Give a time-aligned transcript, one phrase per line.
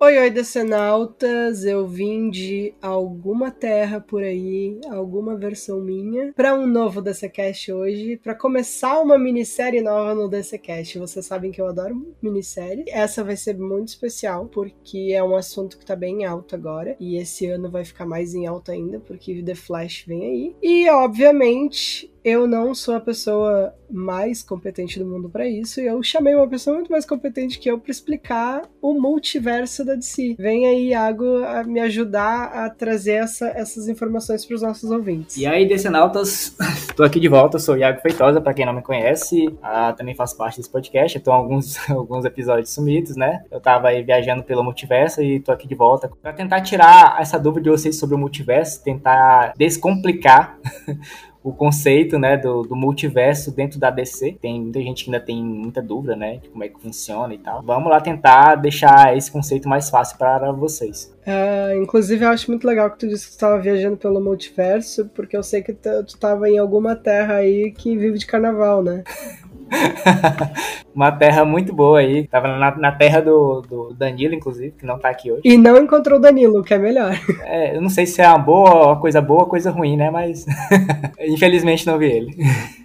[0.00, 1.64] Oi, oi, decenautas!
[1.64, 8.16] Eu vim de alguma terra por aí, alguma versão minha, para um novo DCCast hoje,
[8.16, 10.98] para começar uma minissérie nova no DCCast.
[10.98, 12.84] Vocês sabem que eu adoro minissérie.
[12.88, 16.96] Essa vai ser muito especial, porque é um assunto que tá bem em alta agora,
[16.98, 20.56] e esse ano vai ficar mais em alta ainda, porque The Flash vem aí.
[20.60, 26.02] E, obviamente, eu não sou a pessoa mais competente do mundo para isso, e eu
[26.02, 30.36] chamei uma pessoa muito mais competente que eu para explicar o multiverso da DC.
[30.38, 31.24] Vem aí, Iago,
[31.66, 35.36] me ajudar a trazer essa, essas informações para os nossos ouvintes.
[35.36, 36.56] E aí, Decenautas,
[36.88, 40.36] estou aqui de volta, sou Iago Feitosa, para quem não me conhece, ah, também faço
[40.36, 43.44] parte desse podcast, estou alguns, alguns episódios sumidos, né?
[43.50, 47.38] Eu tava aí viajando pelo multiverso e estou aqui de volta para tentar tirar essa
[47.38, 50.58] dúvida de vocês sobre o multiverso, tentar descomplicar
[51.44, 54.38] o conceito, né, do, do, multiverso dentro da DC.
[54.40, 57.38] Tem muita gente que ainda tem muita dúvida, né, de como é que funciona e
[57.38, 57.62] tal.
[57.62, 61.14] Vamos lá tentar deixar esse conceito mais fácil para vocês.
[61.26, 65.10] Uh, inclusive, eu acho muito legal que tu disse que tu estava viajando pelo multiverso,
[65.14, 68.82] porque eu sei que tu, tu tava em alguma terra aí que vive de carnaval,
[68.82, 69.04] né?
[70.94, 72.26] uma terra muito boa aí.
[72.26, 75.42] Tava na, na terra do, do, Danilo, inclusive, que não tá aqui hoje.
[75.44, 77.14] E não encontrou o Danilo, que é melhor.
[77.44, 80.10] É, eu não sei se é uma boa, uma coisa boa ou coisa ruim, né?
[80.10, 80.46] Mas
[81.20, 82.36] infelizmente não vi ele.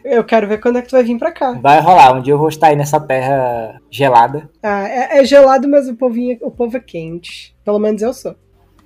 [0.04, 1.54] Eu quero ver quando é que tu vai vir pra cá.
[1.54, 4.50] Vai rolar, um dia eu vou estar aí nessa terra gelada.
[4.62, 7.56] Ah, é, é gelado, mas o, povinho, o povo é quente.
[7.64, 8.36] Pelo menos eu sou.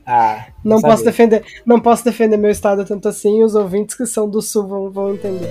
[0.06, 4.30] Ah, não posso defender, não posso defender meu estado tanto assim, os ouvintes que são
[4.30, 5.50] do sul vão, vão entender.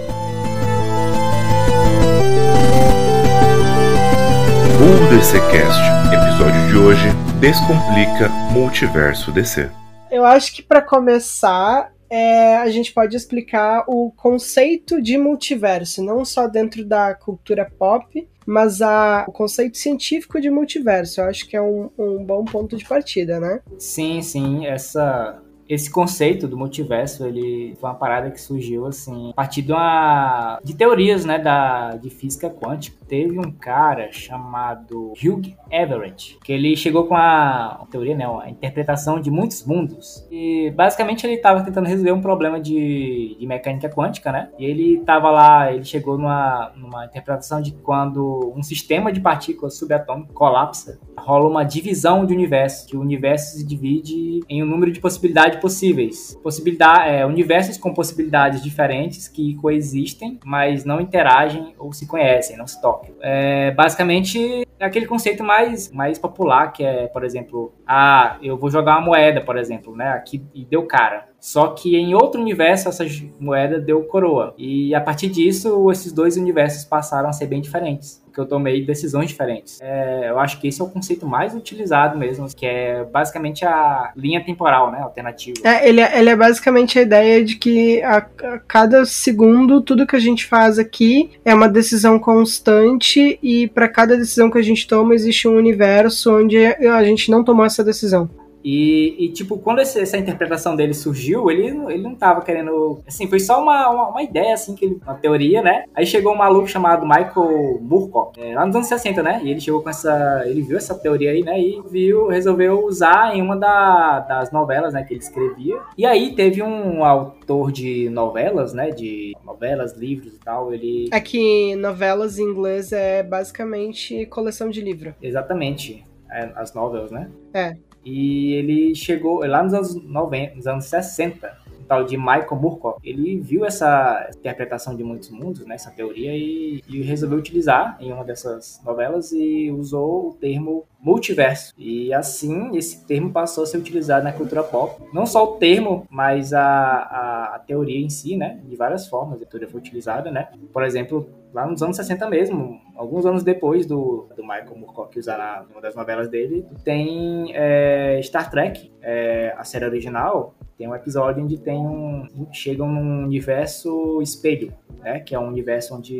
[4.83, 5.81] O DCcast,
[6.13, 7.09] episódio de hoje,
[7.41, 9.71] Descomplica Multiverso DC.
[10.11, 16.25] Eu acho que para começar, é, a gente pode explicar o conceito de multiverso, não
[16.25, 21.21] só dentro da cultura pop, mas a, o conceito científico de multiverso.
[21.21, 23.61] Eu acho que é um, um bom ponto de partida, né?
[23.79, 24.67] Sim, sim.
[24.67, 25.41] Essa
[25.73, 30.61] esse conceito do multiverso, ele foi uma parada que surgiu assim, a partir de, uma,
[30.63, 32.99] de teorias, né, da, de física quântica.
[33.13, 39.21] Teve um cara chamado Hugh Everett, que ele chegou com a, teoria, né, a interpretação
[39.21, 40.27] de muitos mundos.
[40.31, 44.49] E basicamente ele estava tentando resolver um problema de, de mecânica quântica, né?
[44.59, 49.77] E ele estava lá, ele chegou numa, numa interpretação de quando um sistema de partículas
[49.77, 54.91] subatômicas colapsa, rola uma divisão de universo, que o universo se divide em um número
[54.91, 56.35] de possibilidades possíveis.
[56.43, 62.67] Possibilidade, é, universos com possibilidades diferentes que coexistem, mas não interagem ou se conhecem, não
[62.67, 63.02] se tocam.
[63.21, 68.71] É, basicamente, é aquele conceito mais, mais popular, que é, por exemplo, ah, eu vou
[68.71, 70.09] jogar uma moeda, por exemplo, né?
[70.11, 71.29] Aqui e deu cara.
[71.39, 73.05] Só que em outro universo essa
[73.39, 74.55] moeda deu coroa.
[74.57, 78.22] E a partir disso, esses dois universos passaram a ser bem diferentes.
[78.33, 79.79] Porque eu tomei decisões diferentes.
[79.83, 84.11] É, eu acho que esse é o conceito mais utilizado mesmo, que é basicamente a
[84.17, 85.01] linha temporal, né?
[85.03, 85.59] Alternativa.
[85.63, 90.07] É, ele, é, ele é basicamente a ideia de que a, a cada segundo, tudo
[90.07, 94.63] que a gente faz aqui é uma decisão constante e para cada decisão que a
[94.63, 98.31] gente toma existe um universo onde a gente não tomou essa decisão.
[98.65, 103.01] E, e, tipo, quando esse, essa interpretação dele surgiu, ele, ele não tava querendo.
[103.07, 105.85] Assim, foi só uma, uma, uma, ideia, assim, que ele, uma teoria, né?
[105.95, 109.41] Aí chegou um maluco chamado Michael Moorcock, é, lá nos anos 60, né?
[109.43, 110.43] E ele chegou com essa.
[110.47, 111.61] Ele viu essa teoria aí, né?
[111.61, 115.03] E viu, resolveu usar em uma da, das novelas, né?
[115.03, 115.81] Que ele escrevia.
[115.97, 118.91] E aí teve um autor de novelas, né?
[118.91, 120.73] De novelas, livros e tal.
[120.73, 121.09] Ele.
[121.13, 125.15] É que novelas em inglês é basicamente coleção de livro.
[125.21, 126.05] Exatamente.
[126.31, 127.29] É, as novelas, né?
[127.53, 127.77] É.
[128.05, 132.99] E ele chegou lá nos anos 90, nos anos 60, um tal de Michael Moorcock.
[133.03, 138.13] Ele viu essa interpretação de muitos mundos, né, essa teoria, e, e resolveu utilizar em
[138.13, 141.75] uma dessas novelas e usou o termo multiverso.
[141.77, 145.03] E assim, esse termo passou a ser utilizado na cultura pop.
[145.13, 148.61] Não só o termo, mas a, a, a teoria em si, né?
[148.65, 150.49] De várias formas a teoria foi utilizada, né?
[150.73, 155.39] Por exemplo, lá nos anos 60 mesmo, alguns anos depois do, do Michael Moorcock usar
[155.39, 160.95] na, uma das novelas dele, tem é, Star Trek, é, a série original, tem um
[160.95, 165.21] episódio onde tem um chegam num universo espelho, né?
[165.21, 166.17] Que é um universo onde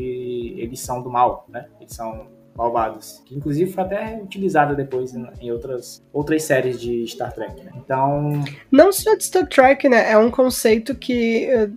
[0.57, 1.67] eles são do mal, né?
[1.81, 7.33] Eles são malvados, que inclusive foi até utilizada depois em outras, outras séries de Star
[7.33, 7.65] Trek.
[7.65, 7.73] Né?
[7.77, 10.13] Então, não só de Star Trek, né?
[10.13, 11.71] É um conceito que eh,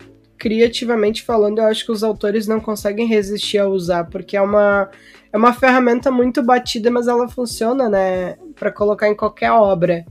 [0.46, 4.92] criativamente falando, eu acho que os autores não conseguem resistir a usar, porque é uma
[5.34, 10.06] é uma ferramenta muito batida, mas ela funciona, né, para colocar em qualquer obra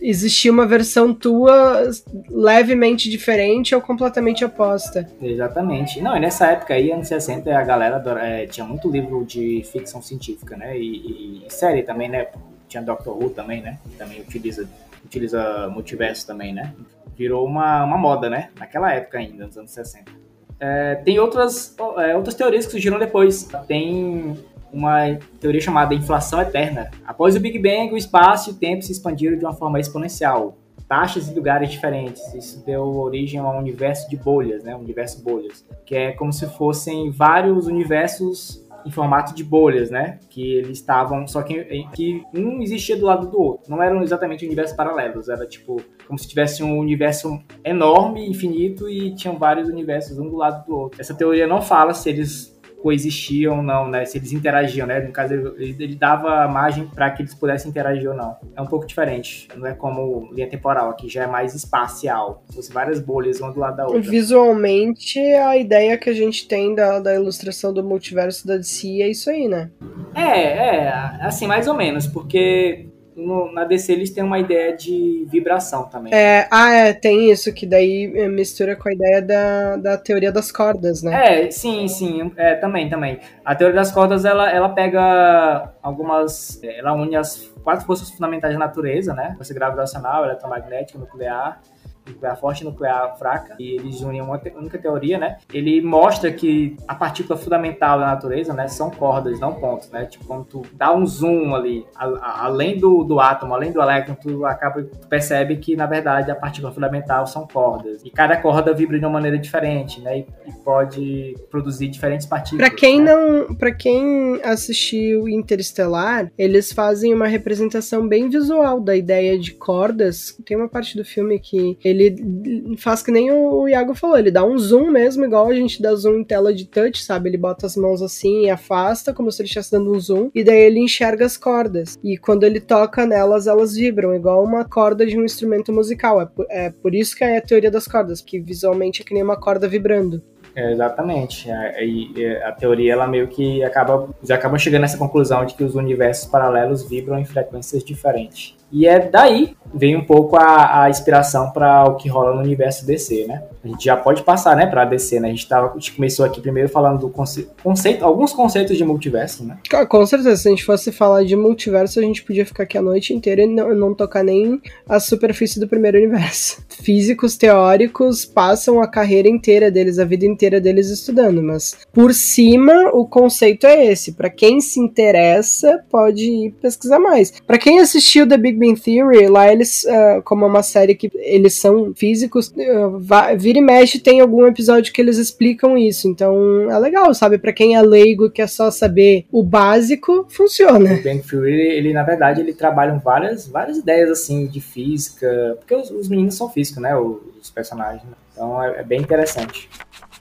[0.00, 1.90] existia uma versão tua
[2.28, 5.10] levemente diferente ou completamente oposta.
[5.20, 6.00] Exatamente.
[6.00, 10.00] Não, e nessa época aí, anos 60, a galera é, tinha muito livro de ficção
[10.00, 10.78] científica, né?
[10.78, 12.28] E, e, série também, né?
[12.68, 13.78] tinha Doctor Who também, né?
[13.96, 14.68] Também utiliza,
[15.02, 16.72] utiliza multiverso também, né?
[17.16, 18.50] Virou uma, uma moda, né?
[18.58, 20.12] Naquela época ainda, nos anos 60.
[20.58, 23.48] É, tem outras, é, outras teorias que surgiram depois.
[23.66, 24.36] Tem
[24.72, 26.90] uma teoria chamada inflação eterna.
[27.06, 30.56] Após o Big Bang, o espaço e o tempo se expandiram de uma forma exponencial.
[30.88, 32.22] Taxas e lugares diferentes.
[32.34, 34.74] Isso deu origem a um universo de bolhas, né?
[34.76, 35.64] Um universo bolhas.
[35.84, 40.18] Que é como se fossem vários universos em formato de bolhas, né?
[40.30, 43.70] Que eles estavam, só que, que um existia do lado do outro.
[43.70, 49.14] Não eram exatamente universos paralelos, era tipo como se tivesse um universo enorme, infinito e
[49.14, 51.00] tinham vários universos um do lado do outro.
[51.00, 52.55] Essa teoria não fala se eles
[52.86, 54.04] coexistiam ou não, né?
[54.04, 55.00] Se eles interagiam, né?
[55.00, 58.36] No caso, ele, ele dava margem para que eles pudessem interagir ou não.
[58.54, 59.48] É um pouco diferente.
[59.56, 62.44] Não é como linha temporal, aqui já é mais espacial.
[62.48, 64.00] Se fosse várias bolhas, uma do lado da outra.
[64.00, 69.08] Visualmente, a ideia que a gente tem da, da ilustração do multiverso da DC é
[69.08, 69.68] isso aí, né?
[70.14, 70.88] É, é,
[71.22, 72.85] assim, mais ou menos, porque
[73.16, 76.12] no, na DC eles têm uma ideia de vibração também.
[76.12, 80.30] É, ah, é, tem isso, que daí é, mistura com a ideia da, da teoria
[80.30, 81.46] das cordas, né?
[81.46, 83.18] É, sim, sim, é, também, também.
[83.44, 88.58] A teoria das cordas, ela, ela pega algumas, ela une as quatro forças fundamentais da
[88.58, 89.34] natureza, né?
[89.36, 91.60] Força gravitacional, eletromagnética, nuclear,
[92.06, 95.38] nuclear forte e nuclear fraca, e eles unem uma única teoria, né?
[95.52, 100.06] Ele mostra que a partícula fundamental da natureza, né, são cordas, não pontos, né?
[100.06, 103.80] Tipo, quando tu dá um zoom ali, a, a, além do, do átomo, além do
[103.80, 108.02] elétron, tu acaba, tu percebe que, na verdade, a partícula fundamental são cordas.
[108.04, 110.18] E cada corda vibra de uma maneira diferente, né?
[110.18, 112.68] E, e pode produzir diferentes partículas.
[112.68, 113.12] Para quem né?
[113.12, 120.36] não, para quem assistiu Interestelar, eles fazem uma representação bem visual da ideia de cordas.
[120.44, 124.30] Tem uma parte do filme que ele ele faz que nem o Iago falou, ele
[124.30, 127.28] dá um zoom mesmo, igual a gente dá zoom em tela de touch, sabe?
[127.28, 130.44] Ele bota as mãos assim e afasta, como se ele estivesse dando um zoom, e
[130.44, 131.98] daí ele enxerga as cordas.
[132.02, 136.20] E quando ele toca nelas, elas vibram, igual uma corda de um instrumento musical.
[136.20, 139.14] É por, é por isso que é a teoria das cordas, que visualmente é que
[139.14, 140.22] nem uma corda vibrando.
[140.56, 141.50] É, exatamente.
[141.50, 145.62] A, a, a, teoria, ela meio que acaba, eles acabam chegando nessa conclusão de que
[145.62, 148.56] os universos paralelos vibram em frequências diferentes.
[148.70, 152.86] E é daí vem um pouco a, a inspiração para o que rola no universo
[152.86, 153.42] DC, né?
[153.62, 155.28] A gente já pode passar, né, para DC, né?
[155.28, 158.84] A gente, tava, a gente começou aqui primeiro falando do conce conceito, alguns conceitos de
[158.84, 159.58] multiverso, né?
[159.88, 162.82] Com certeza, se a gente fosse falar de multiverso, a gente podia ficar aqui a
[162.82, 166.64] noite inteira e não, não tocar nem a superfície do primeiro universo.
[166.80, 172.90] Físicos teóricos passam a carreira inteira deles, a vida inteira deles estudando, mas por cima
[172.92, 174.12] o conceito é esse.
[174.12, 177.32] Para quem se interessa, pode ir pesquisar mais.
[177.44, 181.10] Para quem assistiu The Big Bang Theory, lá eles, uh, como é uma série que
[181.14, 182.98] eles são físicos, uh,
[183.36, 186.08] vira e mexe tem algum episódio que eles explicam isso.
[186.08, 187.38] Então é legal, sabe?
[187.38, 190.94] Para quem é leigo e quer só saber o básico, funciona.
[190.94, 195.74] O Bang Theory, ele na verdade, ele trabalha várias, várias ideias assim de física, porque
[195.74, 196.96] os, os meninos são físicos, né?
[196.96, 198.02] Os personagens.
[198.32, 199.68] Então é, é bem interessante.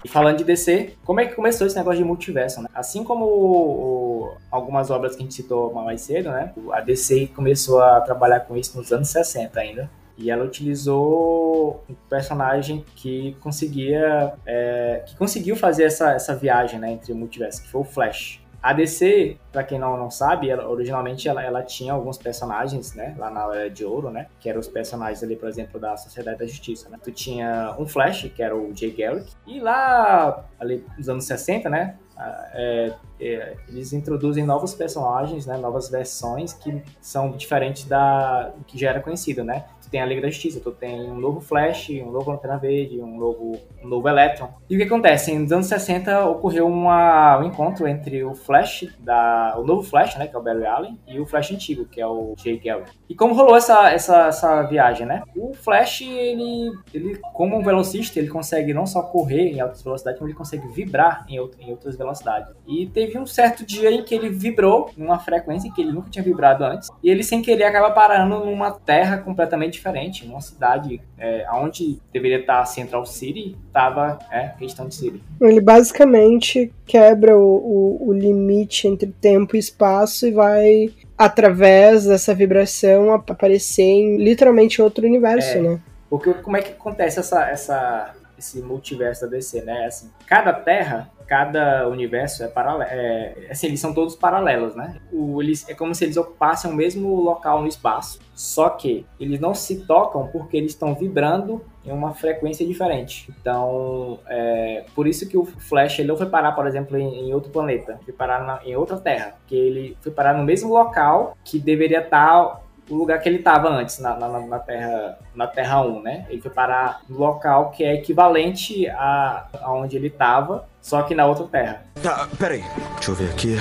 [0.06, 2.70] E falando de DC, como é que começou esse negócio de multiverso, né?
[2.76, 6.54] Assim como o, algumas obras que a gente citou mais cedo, né?
[6.74, 9.90] A DC começou a trabalhar com isso nos anos 60 ainda.
[10.16, 16.92] E ela utilizou um personagem que conseguia, é, que conseguiu fazer essa, essa viagem, né,
[16.92, 18.40] entre o multiverso, que foi o Flash.
[18.66, 23.14] A DC, para quem não, não sabe, ela, originalmente ela, ela tinha alguns personagens, né,
[23.16, 26.40] lá na Era de Ouro, né, que eram os personagens ali, por exemplo, da Sociedade
[26.40, 26.98] da Justiça, né.
[27.04, 31.70] Tu tinha um Flash, que era o Jay Garrick, e lá, ali nos anos 60,
[31.70, 38.80] né, é, é, eles introduzem novos personagens, né, novas versões que são diferentes da que
[38.80, 39.66] já era conhecido, né?
[39.96, 43.18] Tem a Liga da Justiça, tu tem um novo Flash, um novo Lanterna Verde, um
[43.18, 44.50] novo, um novo Electron.
[44.70, 45.34] E o que acontece?
[45.40, 50.28] Nos anos 60 ocorreu uma, um encontro entre o Flash, da, o novo Flash, né,
[50.28, 52.92] que é o Barry Allen, e o Flash antigo, que é o Jay Garrick.
[53.08, 55.24] E como rolou essa, essa, essa viagem, né?
[55.34, 60.20] O Flash, ele, ele, como um velocista, ele consegue não só correr em altas velocidades,
[60.20, 62.54] mas ele consegue vibrar em, outro, em outras velocidades.
[62.68, 66.24] E teve um certo dia em que ele vibrou numa frequência que ele nunca tinha
[66.24, 71.46] vibrado antes, e ele sem querer acaba parando numa terra completamente diferente, numa cidade é,
[71.54, 75.24] onde deveria estar Central City, estava é, questão de City.
[75.40, 82.34] Ele basicamente quebra o, o, o limite entre tempo e espaço e vai através dessa
[82.34, 85.80] vibração aparecer em literalmente outro universo, é, né?
[86.10, 89.86] Porque como é que acontece essa, essa esse multiverso da DC, né?
[89.86, 92.90] Assim, cada terra, cada universo é paralelo.
[92.92, 95.00] É, assim, eles são todos paralelos, né?
[95.12, 98.20] O, eles, é como se eles ocupassem o mesmo local no espaço.
[98.34, 103.32] Só que eles não se tocam porque eles estão vibrando em uma frequência diferente.
[103.40, 107.34] Então, é, por isso que o Flash ele não foi parar, por exemplo, em, em
[107.34, 111.38] outro planeta, foi parar na, em outra Terra, que ele foi parar no mesmo local
[111.44, 115.82] que deveria estar o lugar que ele estava antes, na, na, na, Terra, na Terra
[115.82, 116.26] 1, né?
[116.30, 121.16] Ele foi parar no local que é equivalente a, a onde ele estava, só que
[121.16, 121.82] na outra Terra.
[122.02, 122.64] Tá, peraí.
[122.96, 123.56] Deixa eu ver aqui.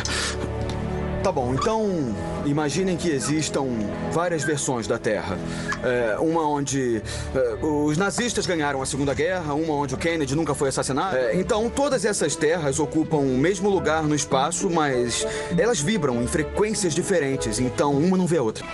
[1.24, 2.14] Tá bom, então
[2.44, 3.64] imaginem que existam
[4.12, 5.38] várias versões da Terra.
[5.82, 7.02] É, uma onde
[7.34, 11.16] é, os nazistas ganharam a Segunda Guerra, uma onde o Kennedy nunca foi assassinado.
[11.16, 15.26] É, então todas essas terras ocupam o mesmo lugar no espaço, mas
[15.56, 18.66] elas vibram em frequências diferentes, então uma não vê a outra.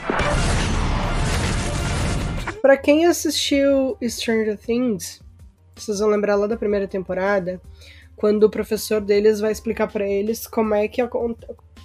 [2.61, 5.21] Para quem assistiu Stranger Things,
[5.77, 7.61] vocês vão lembrar lá da primeira temporada,
[8.17, 11.01] quando o professor deles vai explicar para eles como é que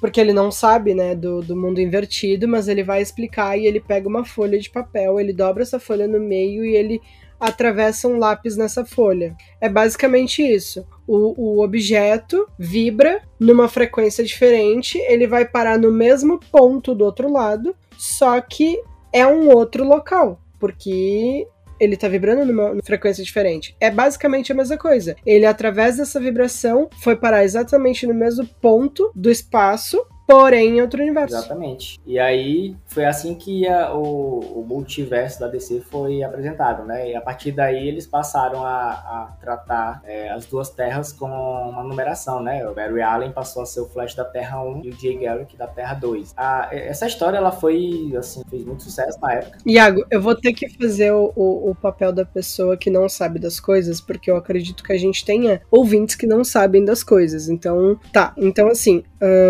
[0.05, 3.79] porque ele não sabe, né, do, do mundo invertido, mas ele vai explicar e ele
[3.79, 7.01] pega uma folha de papel, ele dobra essa folha no meio e ele
[7.39, 9.35] atravessa um lápis nessa folha.
[9.59, 10.85] É basicamente isso.
[11.07, 17.27] O, o objeto vibra numa frequência diferente, ele vai parar no mesmo ponto do outro
[17.33, 18.79] lado, só que
[19.11, 21.47] é um outro local, porque
[21.79, 23.75] ele tá vibrando numa frequência diferente.
[23.79, 25.15] É basicamente a mesma coisa.
[25.25, 31.01] Ele, através dessa vibração, foi parar exatamente no mesmo ponto do espaço porém em outro
[31.01, 31.35] universo.
[31.35, 31.99] Exatamente.
[32.05, 37.11] E aí foi assim que a, o, o, multiverso da DC foi apresentado, né?
[37.11, 41.83] E a partir daí eles passaram a, a tratar é, as duas terras com uma
[41.83, 42.65] numeração, né?
[42.65, 45.57] O Barry Allen passou a ser o Flash da Terra 1 e o Jay Garrick
[45.57, 46.35] da Terra 2.
[46.37, 49.57] A, essa história, ela foi, assim, fez muito sucesso na época.
[49.65, 53.39] Iago, eu vou ter que fazer o, o, o papel da pessoa que não sabe
[53.39, 57.49] das coisas, porque eu acredito que a gente tenha ouvintes que não sabem das coisas.
[57.49, 58.33] Então, tá.
[58.37, 59.03] Então, assim,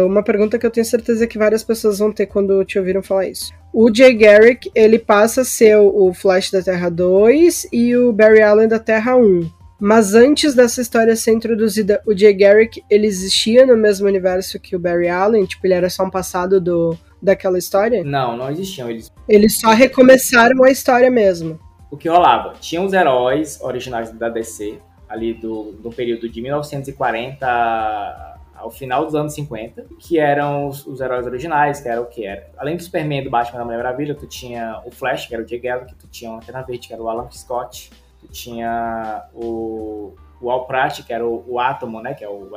[0.03, 3.27] uma pergunta que eu tenho certeza que várias pessoas vão ter quando te ouviram falar
[3.27, 3.34] isso.
[3.73, 8.41] O Jay Garrick, ele passa a ser o Flash da Terra 2 e o Barry
[8.41, 9.49] Allen da Terra 1.
[9.77, 14.75] Mas antes dessa história ser introduzida, o Jay Garrick, ele existia no mesmo universo que
[14.75, 15.45] o Barry Allen?
[15.45, 18.03] Tipo, ele era só um passado do, daquela história?
[18.03, 18.89] Não, não existiam.
[18.89, 19.11] Eles...
[19.27, 21.59] eles só recomeçaram a história mesmo.
[21.91, 22.53] O que rolava?
[22.61, 29.15] Tinha os heróis originais da DC, ali do, do período de 1940 ao final dos
[29.15, 32.49] anos 50, que eram os, os heróis originais, que era o que era.
[32.57, 35.47] Além do Superman do Batman da Mulher Maravilha, tu tinha o Flash, que era o
[35.47, 40.15] Jay Garrick, tu tinha o Lanterna Verde, que era o Alan Scott, tu tinha o,
[40.41, 42.49] o Al Pratt, que era o, o Átomo, né, que é o...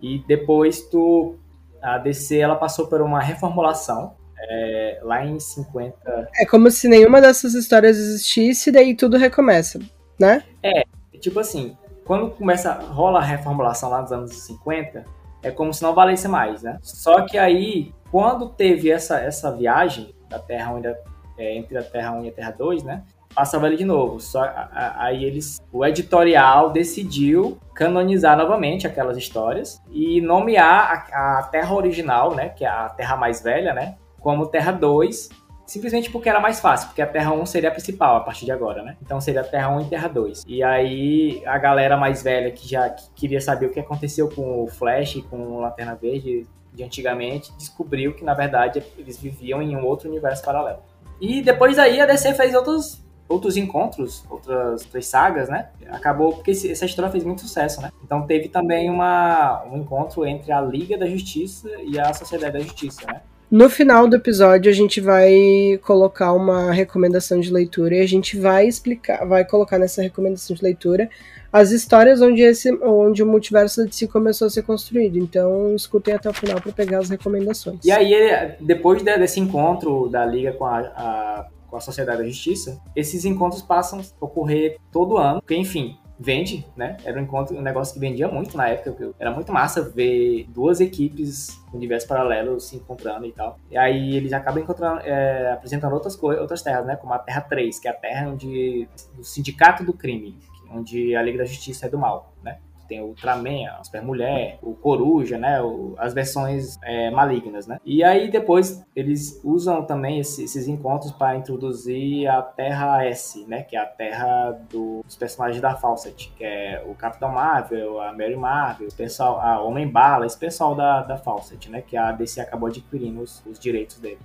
[0.00, 1.36] E depois tu...
[1.82, 6.30] A DC, ela passou por uma reformulação, é, lá em 50...
[6.36, 9.78] É como se nenhuma dessas histórias existisse, daí tudo recomeça,
[10.18, 10.42] né?
[10.62, 10.84] É,
[11.20, 15.04] tipo assim, quando começa, rola a reformulação lá nos anos 50,
[15.44, 16.78] é como se não valesse mais, né?
[16.82, 20.96] Só que aí, quando teve essa, essa viagem da Terra 1 da,
[21.38, 23.02] é, entre a Terra 1 e a Terra 2, né?
[23.34, 24.20] Passava ele de novo.
[24.20, 31.42] Só a, aí eles, o editorial decidiu canonizar novamente aquelas histórias e nomear a, a
[31.42, 32.48] Terra original, né?
[32.48, 33.96] Que é a Terra mais velha, né?
[34.20, 35.28] Como Terra 2
[35.66, 38.52] simplesmente porque era mais fácil, porque a Terra 1 seria a principal a partir de
[38.52, 38.96] agora, né?
[39.02, 40.44] Então seria Terra 1 e Terra 2.
[40.46, 44.64] E aí a galera mais velha que já que queria saber o que aconteceu com
[44.64, 49.76] o Flash com o Lanterna Verde de antigamente, descobriu que na verdade eles viviam em
[49.76, 50.80] um outro universo paralelo.
[51.20, 55.70] E depois aí a DC fez outros outros encontros, outras, outras sagas, né?
[55.88, 57.90] Acabou porque essa história fez muito sucesso, né?
[58.02, 62.60] Então teve também uma, um encontro entre a Liga da Justiça e a Sociedade da
[62.60, 63.22] Justiça, né?
[63.54, 68.36] No final do episódio, a gente vai colocar uma recomendação de leitura e a gente
[68.36, 71.08] vai explicar, vai colocar nessa recomendação de leitura
[71.52, 75.18] as histórias onde, esse, onde o multiverso de si começou a ser construído.
[75.18, 77.78] Então, escutem até o final para pegar as recomendações.
[77.84, 82.82] E aí, depois desse encontro da Liga com a, a, com a Sociedade da Justiça,
[82.96, 86.96] esses encontros passam a ocorrer todo ano, porque, enfim, vende, né?
[87.04, 89.12] Era um encontro, um negócio que vendia muito na época.
[89.18, 93.58] Era muito massa ver duas equipes universos paralelos se encontrando e tal.
[93.70, 96.96] E aí eles acabam encontrando, é, apresentando outras coisas, outras terras, né?
[96.96, 98.88] Como a Terra 3, que é a terra onde
[99.18, 100.38] o Sindicato do Crime,
[100.70, 102.58] onde a Liga da Justiça é do mal, né?
[102.86, 105.60] Tem o Ultraman, a Supermulher, o Coruja, né?
[105.62, 107.78] O, as versões é, malignas, né?
[107.84, 113.62] E aí depois eles usam também esse, esses encontros para introduzir a Terra S, né?
[113.62, 118.12] Que é a Terra do, dos personagens da Fawcett, que é o Capitão Marvel, a
[118.12, 121.82] Mary Marvel, o pessoal, a Homem Bala, esse pessoal da, da Fawcett, né?
[121.82, 124.18] Que a DC acabou adquirindo os, os direitos dele.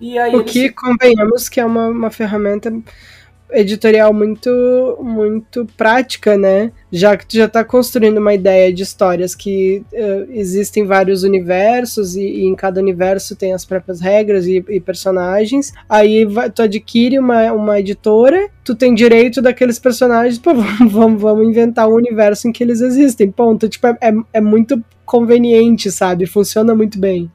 [0.00, 0.52] E aí o eles...
[0.52, 2.72] que convenhamos que é uma, uma ferramenta
[3.52, 4.50] editorial muito,
[5.00, 6.72] muito prática, né?
[6.90, 12.16] Já que tu já tá construindo uma ideia de histórias que uh, existem vários universos
[12.16, 15.72] e, e, em cada universo tem as próprias regras e, e personagens.
[15.88, 20.52] Aí vai, tu adquire uma, uma editora, tu tem direito daqueles personagens, pô,
[20.88, 23.30] vamos, vamos inventar um universo em que eles existem.
[23.30, 23.68] Ponto.
[23.68, 26.26] Tipo, é, é, é muito conveniente, sabe?
[26.26, 27.30] Funciona muito bem.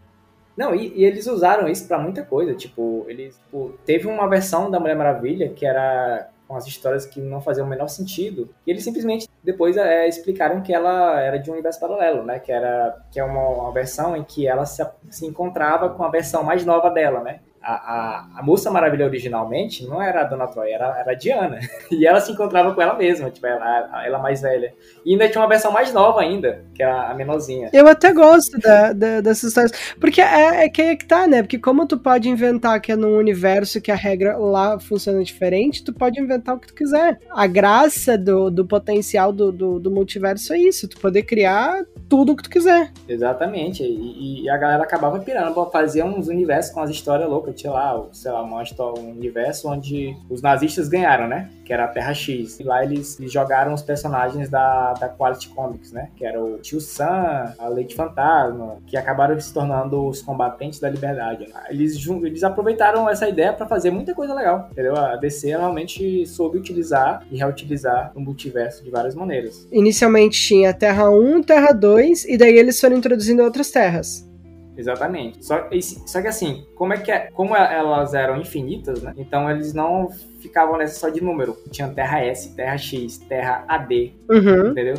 [0.57, 2.55] Não, e, e, eles usaram isso para muita coisa.
[2.55, 3.37] Tipo, eles.
[3.37, 7.67] Tipo, teve uma versão da Mulher Maravilha que era com as histórias que não faziam
[7.67, 8.49] o menor sentido.
[8.65, 12.39] E eles simplesmente depois é, explicaram que ela era de um universo paralelo, né?
[12.39, 16.09] Que era que é uma, uma versão em que ela se, se encontrava com a
[16.09, 17.41] versão mais nova dela, né?
[17.67, 21.59] A, a, a Moça Maravilha originalmente não era a Dona Troy, era, era a Diana.
[21.89, 24.73] E ela se encontrava com ela mesma, tipo, ela, ela mais velha.
[25.05, 27.69] E ainda tinha uma versão mais nova ainda, que é a, menorzinha.
[27.73, 29.71] Eu até gosto da, da, dessas histórias.
[29.99, 31.41] Porque é, é que é que tá, né?
[31.41, 35.83] Porque como tu pode inventar que é num universo que a regra lá funciona diferente,
[35.83, 37.19] tu pode inventar o que tu quiser.
[37.31, 42.33] A graça do, do potencial do, do, do multiverso é isso, tu poder criar tudo
[42.33, 42.91] o que tu quiser.
[43.07, 43.83] Exatamente.
[43.83, 48.05] E, e a galera acabava pirando, fazer uns universos com as histórias loucas tinha lá,
[48.13, 51.49] sei lá, uma história, um universo onde os nazistas ganharam, né?
[51.65, 52.59] Que era a Terra X.
[52.59, 56.09] E lá eles, eles jogaram os personagens da, da Quality Comics, né?
[56.15, 60.89] Que era o Tio Sam, a Lady Fantasma, que acabaram se tornando os combatentes da
[60.89, 61.47] liberdade.
[61.69, 64.95] Eles, eles aproveitaram essa ideia para fazer muita coisa legal, entendeu?
[64.95, 69.67] A DC realmente soube utilizar e reutilizar o multiverso de várias maneiras.
[69.71, 74.26] Inicialmente tinha Terra 1, Terra 2, e daí eles foram introduzindo outras terras.
[74.77, 75.45] Exatamente.
[75.45, 75.67] Só,
[76.05, 79.13] só que assim, como é que é, como elas eram infinitas, né?
[79.17, 81.57] Então eles não ficavam nessa só de número.
[81.71, 84.13] Tinha Terra S, Terra X, Terra AD.
[84.29, 84.71] Uhum.
[84.71, 84.95] Entendeu?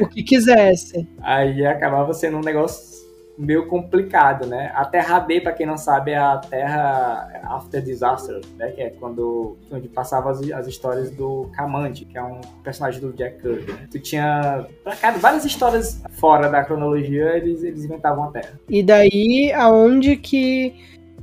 [0.00, 1.08] o que quisesse.
[1.20, 2.93] Aí acabava sendo um negócio
[3.36, 4.70] meio complicado, né?
[4.74, 8.70] A Terra D, para quem não sabe, é a Terra After Disaster, né?
[8.70, 13.12] Que é quando onde passava as, as histórias do Kamandi, que é um personagem do
[13.12, 13.72] Jack Kirby.
[13.72, 13.88] Né?
[13.90, 18.58] Tu tinha pra cá, várias histórias fora da cronologia, eles, eles inventavam a Terra.
[18.68, 20.74] E daí aonde que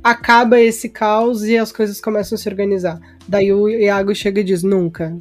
[0.02, 3.00] acaba esse caos e as coisas começam a se organizar.
[3.26, 5.16] Daí o Iago chega e diz: nunca,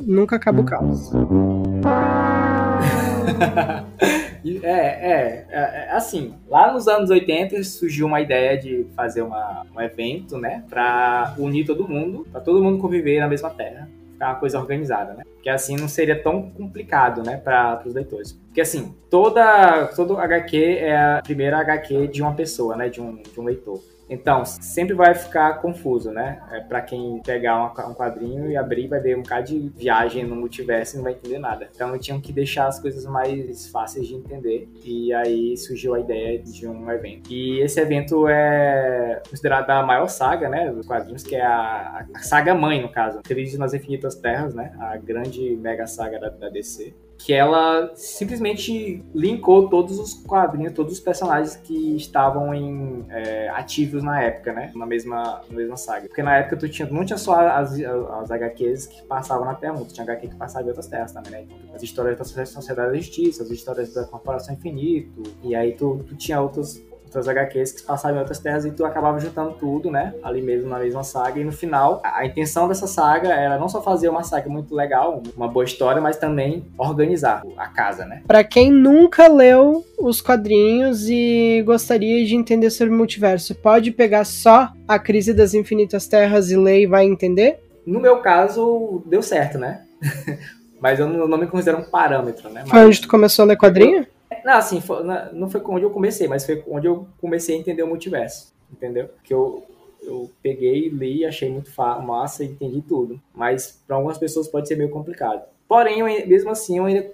[0.00, 1.10] nunca acaba o caos.
[4.62, 9.64] É, é, é, é, assim, lá nos anos 80 surgiu uma ideia de fazer uma,
[9.74, 14.28] um evento, né, pra unir todo mundo, pra todo mundo conviver na mesma terra, ficar
[14.28, 18.32] uma coisa organizada, né, que assim não seria tão complicado, né, para os leitores.
[18.32, 23.16] Porque assim, toda, todo HQ é a primeira HQ de uma pessoa, né, de um,
[23.16, 23.80] de um leitor.
[24.08, 26.40] Então, sempre vai ficar confuso, né?
[26.52, 30.36] É para quem pegar um quadrinho e abrir, vai ver um bocado de viagem no
[30.36, 31.68] multiverso e não vai entender nada.
[31.74, 34.68] Então, tinham que deixar as coisas mais fáceis de entender.
[34.84, 37.32] E aí surgiu a ideia de um evento.
[37.32, 40.70] E esse evento é considerado a maior saga, né?
[40.70, 43.20] Dos quadrinhos, que é a, a saga mãe, no caso.
[43.22, 44.72] Crise nas Infinitas Terras, né?
[44.78, 50.92] A grande mega saga da, da DC que ela simplesmente linkou todos os quadrinhos, todos
[50.92, 54.70] os personagens que estavam em, é, ativos na época, né?
[54.74, 56.06] Na mesma, na mesma saga.
[56.08, 59.74] Porque na época tu tinha, não tinha só as, as HQs que passavam na Terra,
[59.76, 61.46] tu tinha HQ que passava em outras terras também, né?
[61.64, 66.04] Então, as histórias da Sociedade da Justiça, as histórias da Corporação Infinito, e aí tu,
[66.06, 66.82] tu tinha outros
[67.16, 70.14] outras HQs que passavam em outras terras e tu acabava juntando tudo, né?
[70.22, 71.40] Ali mesmo na mesma saga.
[71.40, 75.22] E no final, a intenção dessa saga era não só fazer uma saga muito legal,
[75.36, 78.22] uma boa história, mas também organizar a casa, né?
[78.26, 84.24] Para quem nunca leu os quadrinhos e gostaria de entender sobre o multiverso, pode pegar
[84.24, 87.60] só a crise das infinitas terras e ler e vai entender?
[87.86, 89.82] No meu caso, deu certo, né?
[90.80, 92.62] mas eu não, me considero um parâmetro, né?
[92.62, 92.70] Mas...
[92.70, 94.06] Foi onde tu começou a ler quadrinho?
[94.46, 97.82] Não, assim, foi, não foi onde eu comecei, mas foi onde eu comecei a entender
[97.82, 99.10] o multiverso, entendeu?
[99.24, 99.66] Que eu,
[100.00, 103.20] eu peguei, li, achei muito massa e entendi tudo.
[103.34, 105.42] Mas para algumas pessoas pode ser meio complicado.
[105.66, 107.10] Porém, eu, mesmo assim, eu ainda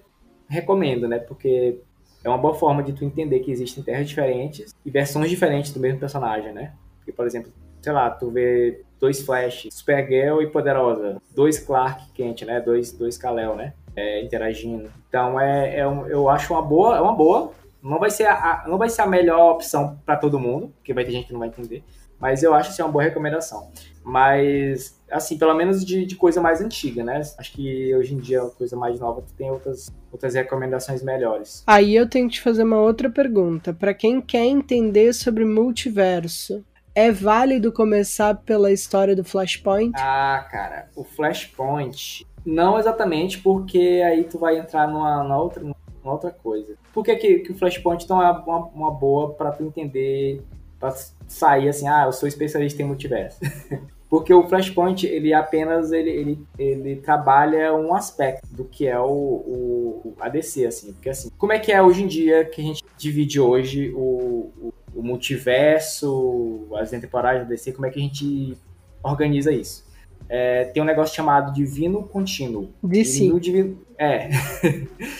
[0.47, 1.21] recomendo, né?
[1.21, 1.79] Porque
[2.23, 5.81] é uma boa forma de tu entender que existem terras diferentes e versões diferentes do
[5.81, 6.75] mesmo personagem, né?
[6.99, 12.43] Porque, por exemplo, sei lá, tu vê dois Flash, Supergirl e Poderosa, dois Clark Kent,
[12.43, 12.61] né?
[12.61, 13.73] Dois, dois Kal-El, né?
[13.97, 14.91] É, interagindo.
[15.09, 17.53] Então é, é um, eu acho uma boa, é uma boa.
[17.83, 21.05] Não vai ser a, não vai ser a melhor opção para todo mundo, porque vai
[21.05, 21.83] ter gente que não vai entender.
[22.19, 23.69] Mas eu acho que é uma boa recomendação.
[24.05, 27.21] Mas, assim, pelo menos de, de, coisa mais antiga, né?
[27.37, 31.65] Acho que hoje em dia, coisa mais nova, tem outras, outras recomendações melhores.
[31.67, 33.75] Aí eu tenho que te fazer uma outra pergunta.
[33.75, 39.93] Para quem quer entender sobre multiverso, é válido começar pela história do Flashpoint?
[39.97, 45.77] Ah, cara, o Flashpoint não exatamente, porque aí tu vai entrar numa, numa outra, numa
[46.05, 46.75] outra coisa.
[46.93, 50.43] Por que, que, que o Flashpoint então é uma, uma boa para tu entender,
[50.79, 50.95] para
[51.27, 53.39] sair assim, ah, eu sou especialista em multiverso.
[54.13, 59.07] Porque o Flashpoint, ele apenas ele, ele, ele trabalha um aspecto do que é o,
[59.07, 60.93] o, a DC, assim.
[60.93, 64.53] Porque assim, como é que é hoje em dia que a gente divide hoje o,
[64.61, 68.59] o, o multiverso, as temporadas da DC, como é que a gente
[69.03, 69.91] organiza isso?
[70.35, 72.71] É, tem um negócio chamado Divino Contínuo.
[72.83, 73.29] DC.
[73.29, 74.31] No divino, é.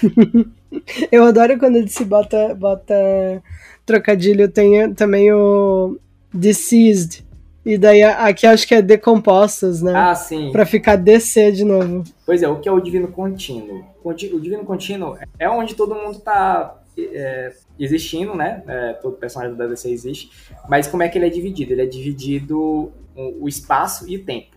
[1.13, 2.95] Eu adoro quando a DC bota, bota
[3.85, 4.49] trocadilho.
[4.49, 5.99] Tem também o
[6.33, 7.23] Deceased
[7.65, 9.93] e daí aqui acho que é decompostos, né?
[9.95, 10.51] Ah, sim.
[10.51, 12.03] Pra ficar DC de novo.
[12.27, 13.85] Pois é, o que é o divino contínuo?
[14.03, 18.65] O divino contínuo é onde todo mundo tá é, existindo, né?
[18.67, 20.31] É, todo personagem da DC existe.
[20.69, 21.73] Mas como é que ele é dividido?
[21.73, 24.52] Ele é dividido o, espaço e o tempo.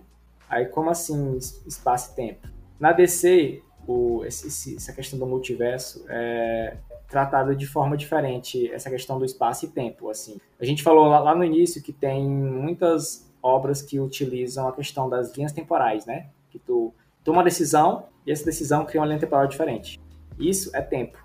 [0.49, 2.47] Aí como assim espaço e tempo?
[2.79, 6.77] Na DC, o, esse, essa questão do multiverso é,
[7.07, 10.39] tratada de forma diferente essa questão do espaço e tempo, assim.
[10.59, 15.09] A gente falou lá, lá no início que tem muitas obras que utilizam a questão
[15.09, 16.27] das linhas temporais, né?
[16.49, 19.99] Que tu toma uma decisão e essa decisão cria uma linha temporal diferente.
[20.39, 21.23] Isso é tempo.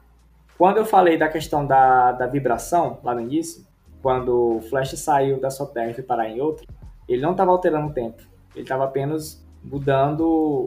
[0.57, 3.67] Quando eu falei da questão da, da vibração, lá no início,
[4.03, 6.67] quando o Flash saiu da sua Terra e foi parar em outra,
[7.09, 8.23] ele não estava alterando o tempo.
[8.55, 10.25] Ele estava apenas mudando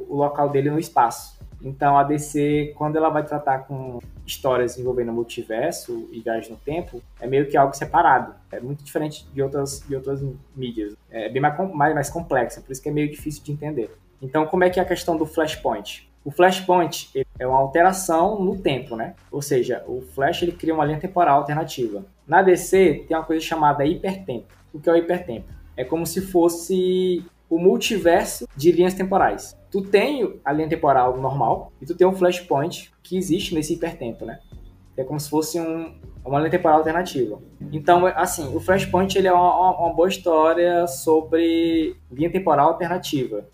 [0.07, 1.39] o local dele no espaço.
[1.63, 7.01] Então a DC, quando ela vai tratar com histórias envolvendo multiverso e viagem no tempo,
[7.19, 8.35] é meio que algo separado.
[8.51, 10.21] É muito diferente de outras, de outras
[10.55, 10.95] mídias.
[11.09, 13.89] É bem mais, mais, mais complexa, por isso que é meio difícil de entender.
[14.21, 16.09] Então, como é que é a questão do Flashpoint?
[16.23, 19.15] O Flashpoint é uma alteração no tempo, né?
[19.29, 22.05] Ou seja, o Flash ele cria uma linha temporal alternativa.
[22.25, 24.47] Na DC tem uma coisa chamada hipertempo.
[24.73, 25.47] O que é o hipertempo?
[25.75, 29.55] É como se fosse o multiverso de linhas temporais.
[29.69, 34.25] Tu tem a linha temporal normal e tu tem um flashpoint que existe nesse hipertempo,
[34.25, 34.39] né?
[34.97, 35.93] É como se fosse um,
[36.25, 37.39] uma linha temporal alternativa.
[37.71, 43.45] Então, assim, o Flashpoint ele é uma, uma boa história sobre linha temporal alternativa.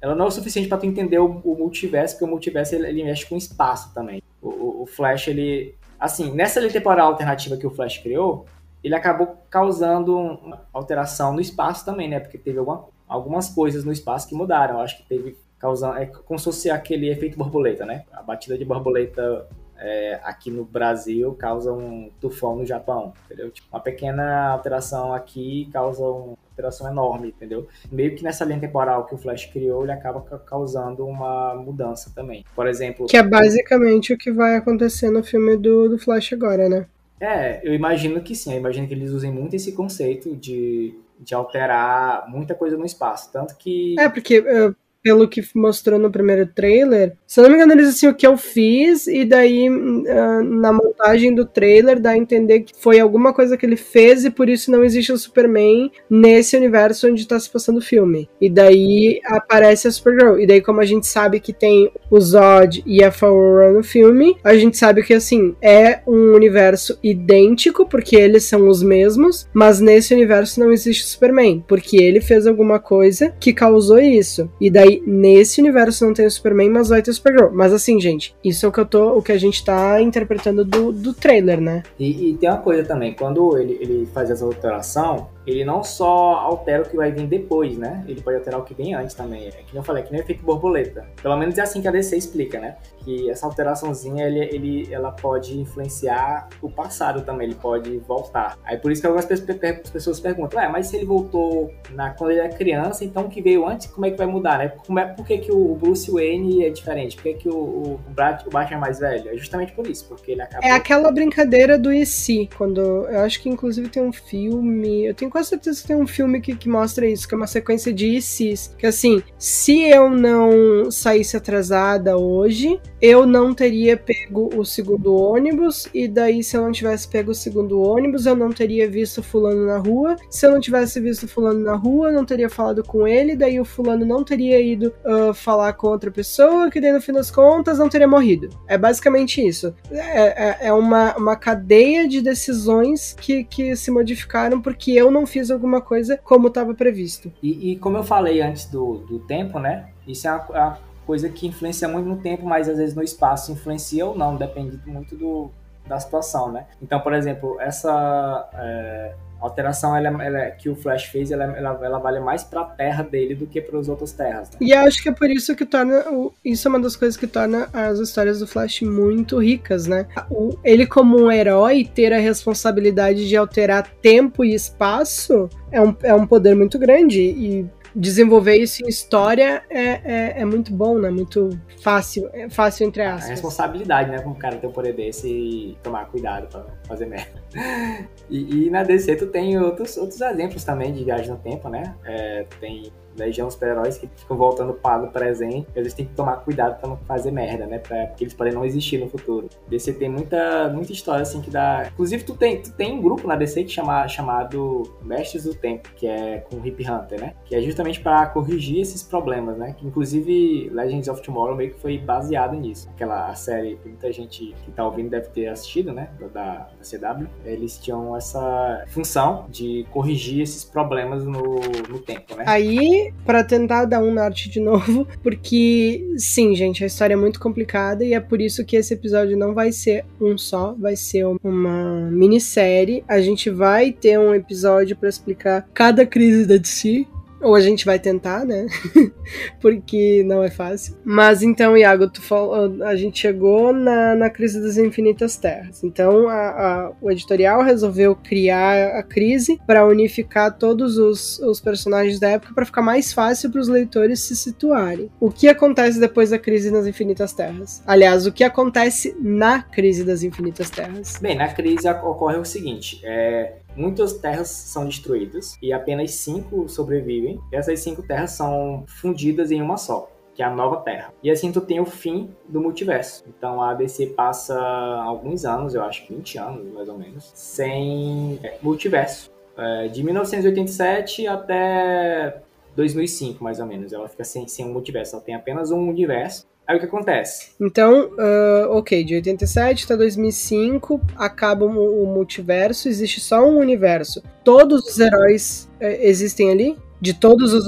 [0.00, 2.88] Ela não é o suficiente para tu entender o, o, multiverso, porque o multiverso ele,
[2.88, 4.22] ele mexe com espaço também.
[4.40, 5.74] O, o, o, Flash, ele...
[5.98, 8.46] Assim, nessa linha temporal alternativa que o Flash criou,
[8.82, 12.18] ele acabou causando uma alteração no espaço também, né?
[12.18, 14.76] Porque teve alguma, algumas coisas no espaço que mudaram.
[14.76, 15.98] Eu acho que teve causando.
[15.98, 18.04] É como se fosse aquele efeito borboleta, né?
[18.12, 19.46] A batida de borboleta
[19.78, 23.50] é, aqui no Brasil causa um tufão no Japão, entendeu?
[23.50, 27.68] Tipo, uma pequena alteração aqui causa uma alteração enorme, entendeu?
[27.90, 32.44] Meio que nessa linha temporal que o Flash criou, ele acaba causando uma mudança também.
[32.54, 33.06] Por exemplo.
[33.06, 36.86] Que é basicamente o que vai acontecer no filme do, do Flash agora, né?
[37.20, 38.52] É, eu imagino que sim.
[38.52, 40.92] Eu imagino que eles usem muito esse conceito de
[41.22, 43.30] de alterar muita coisa no espaço.
[43.32, 43.94] Tanto que.
[43.98, 47.14] É, porque uh, pelo que mostrou no primeiro trailer.
[47.26, 50.72] Se eu não me engano, eles assim, o que eu fiz, e daí uh, na
[50.72, 54.48] montagem do trailer dá a entender que foi alguma coisa que ele fez e por
[54.48, 58.28] isso não existe o Superman nesse universo onde tá se passando o filme.
[58.40, 60.38] E daí aparece a Supergirl.
[60.38, 64.36] E daí, como a gente sabe que tem o Zod e a Fawora no filme,
[64.44, 69.80] a gente sabe que assim, é um universo idêntico, porque eles são os mesmos, mas
[69.80, 74.50] nesse universo não existe o Superman, porque ele fez alguma coisa que causou isso.
[74.60, 77.50] E daí nesse universo não tem o Superman, mas vai ter o Supergirl.
[77.52, 80.64] Mas assim, gente, isso é o que eu tô, o que a gente tá interpretando
[80.64, 81.82] do, do trailer, né?
[81.98, 86.34] E, e tem uma coisa também, quando ele, ele faz essa alteração, ele não só
[86.34, 88.04] altera o que vai vir depois, né?
[88.06, 89.48] Ele pode alterar o que vem antes também.
[89.48, 91.06] É que eu falei, que nem efeito borboleta.
[91.20, 92.76] Pelo menos é assim que a DC explica, né?
[92.98, 98.56] Que essa alteraçãozinha, ele, ele, ela pode influenciar o passado também, ele pode voltar.
[98.64, 102.40] Aí por isso que algumas pessoas perguntam, ué, mas se ele voltou na, quando ele
[102.40, 104.68] era criança, então o que veio antes, como é que vai mudar, né?
[104.86, 107.16] Como é, por que, que o Bruce Wayne é diferente?
[107.16, 109.30] Por que, que o, o, o Batman é mais velho?
[109.30, 110.64] É justamente por isso, porque ele acaba...
[110.64, 112.80] É aquela brincadeira do IC, quando...
[112.80, 115.04] Eu acho que inclusive tem um filme...
[115.04, 117.46] Eu tenho quase certeza que tem um filme que, que mostra isso, que é uma
[117.46, 118.74] sequência de ICs.
[118.78, 125.88] Que assim, se eu não saísse atrasada hoje, eu não teria pego o segundo ônibus,
[125.94, 129.66] e daí se eu não tivesse pego o segundo ônibus, eu não teria visto fulano
[129.66, 130.16] na rua.
[130.28, 133.58] Se eu não tivesse visto fulano na rua, eu não teria falado com ele, daí
[133.58, 137.30] o fulano não teria ido uh, falar com outra pessoa, que daí no fim das
[137.30, 138.50] contas não teria morrido.
[138.68, 139.74] É basicamente isso.
[139.90, 145.21] É, é, é uma, uma cadeia de decisões que, que se modificaram porque eu não
[145.26, 147.32] fiz alguma coisa como estava previsto.
[147.42, 149.88] E, e, como eu falei antes do, do tempo, né?
[150.06, 153.52] Isso é uma, uma coisa que influencia muito no tempo, mas às vezes no espaço
[153.52, 155.50] influencia ou não, depende muito do,
[155.86, 156.66] da situação, né?
[156.80, 161.98] Então, por exemplo, essa é, alteração ela, ela, que o Flash fez, ela, ela, ela
[161.98, 164.50] vale mais para a Terra dele do que para as outras terras.
[164.50, 164.56] Né?
[164.60, 166.04] E acho que é por isso que torna
[166.44, 170.06] isso é uma das coisas que torna as histórias do Flash muito ricas, né?
[170.30, 175.96] O, ele como um herói ter a responsabilidade de alterar tempo e espaço é um,
[176.02, 180.98] é um poder muito grande e desenvolver isso em história é, é, é, muito bom,
[180.98, 181.10] né?
[181.10, 181.50] Muito
[181.82, 183.26] fácil, é fácil entre aspas.
[183.26, 184.20] É responsabilidade, né?
[184.20, 187.42] Com um cara ter um poder desse e tomar cuidado pra fazer merda.
[188.30, 191.94] E, e, na DC tu tem outros, outros exemplos também de viagem no tempo, né?
[192.02, 196.78] É, tem Legião super-heróis que ficam voltando para o presente, eles têm que tomar cuidado
[196.78, 197.78] para não fazer merda, né?
[197.78, 199.48] Pra, porque eles podem não existir no futuro.
[199.68, 201.88] DC tem muita, muita história assim que dá.
[201.92, 205.88] Inclusive, tu tem, tu tem um grupo na DC que chama, chamado Mestres do Tempo,
[205.96, 207.34] que é com o Hip Hunter, né?
[207.44, 209.74] Que é justamente para corrigir esses problemas, né?
[209.76, 212.88] Que inclusive Legends of Tomorrow meio que foi baseado nisso.
[212.94, 216.10] Aquela série que muita gente que tá ouvindo deve ter assistido, né?
[216.32, 217.26] Da, da CW.
[217.44, 222.44] Eles tinham essa função de corrigir esses problemas no, no tempo, né?
[222.46, 227.40] Aí para tentar dar um norte de novo, porque sim, gente, a história é muito
[227.40, 231.24] complicada e é por isso que esse episódio não vai ser um só, vai ser
[231.42, 233.04] uma minissérie.
[233.06, 237.06] A gente vai ter um episódio para explicar cada crise da DC,
[237.42, 238.66] ou a gente vai tentar, né?
[239.60, 240.96] Porque não é fácil.
[241.04, 245.82] Mas então, Iago, tu falou, a gente chegou na, na crise das infinitas terras.
[245.82, 252.18] Então, a, a, o editorial resolveu criar a crise para unificar todos os, os personagens
[252.20, 255.10] da época para ficar mais fácil para os leitores se situarem.
[255.20, 257.82] O que acontece depois da crise nas infinitas terras?
[257.86, 261.18] Aliás, o que acontece na crise das infinitas terras?
[261.20, 267.40] Bem, na crise ocorre o seguinte: é, Muitas terras são destruídas e apenas cinco sobrevivem.
[267.52, 271.12] E essas cinco terras são fundidas em uma só, que é a nova Terra.
[271.22, 273.24] E assim tu tem o fim do multiverso.
[273.28, 274.58] Então a ABC passa
[275.04, 279.30] alguns anos, eu acho que 20 anos mais ou menos, sem é, multiverso.
[279.56, 282.42] É, de 1987 até
[282.76, 283.92] 2005, mais ou menos.
[283.92, 285.16] Ela fica sem, sem um multiverso.
[285.16, 286.46] Ela tem apenas um universo.
[286.66, 287.52] Aí o que acontece?
[287.60, 294.22] Então, uh, ok, de 87 até 2005 acaba o, multiverso, existe só um universo.
[294.44, 296.78] Todos os heróis uh, existem ali?
[297.00, 297.66] De todos os,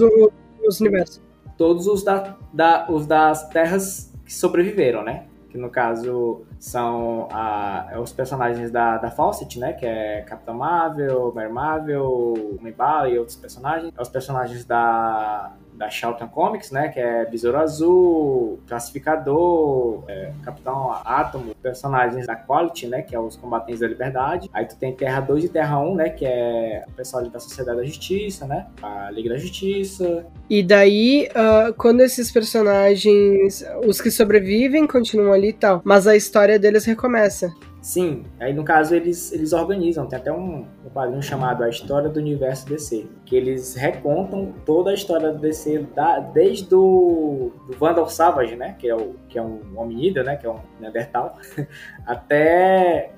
[0.66, 1.20] os universos?
[1.58, 5.24] Todos os, da, da, os das terras que sobreviveram, né?
[5.50, 9.72] Que no caso são a, é os personagens da, da Fawcett, né?
[9.72, 13.92] Que é Capitão Marvel, Mary Marvel, Homem Bala e outros personagens.
[13.96, 16.88] É os personagens da da Charlton Comics, né?
[16.88, 23.02] Que é Besouro Azul, Classificador, é, Capitão Átomo, personagens da Quality, né?
[23.02, 24.48] Que é os Combatentes da Liberdade.
[24.52, 26.10] Aí tu tem Terra 2 e Terra 1, né?
[26.10, 28.66] Que é o pessoal da Sociedade da Justiça, né?
[28.82, 30.26] A Liga da Justiça.
[30.48, 36.16] E daí, uh, quando esses personagens, os que sobrevivem, continuam ali e tal, mas a
[36.16, 37.52] história deles recomeça.
[37.84, 42.08] Sim, aí no caso eles, eles organizam, tem até um, um quadrinho chamado A História
[42.08, 47.76] do Universo DC, que eles recontam toda a história do DC, da, desde o do
[47.76, 51.38] Vandal Savage, né, que é, o, que é um hominídeo, né, que é um Neandertal,
[52.06, 53.12] até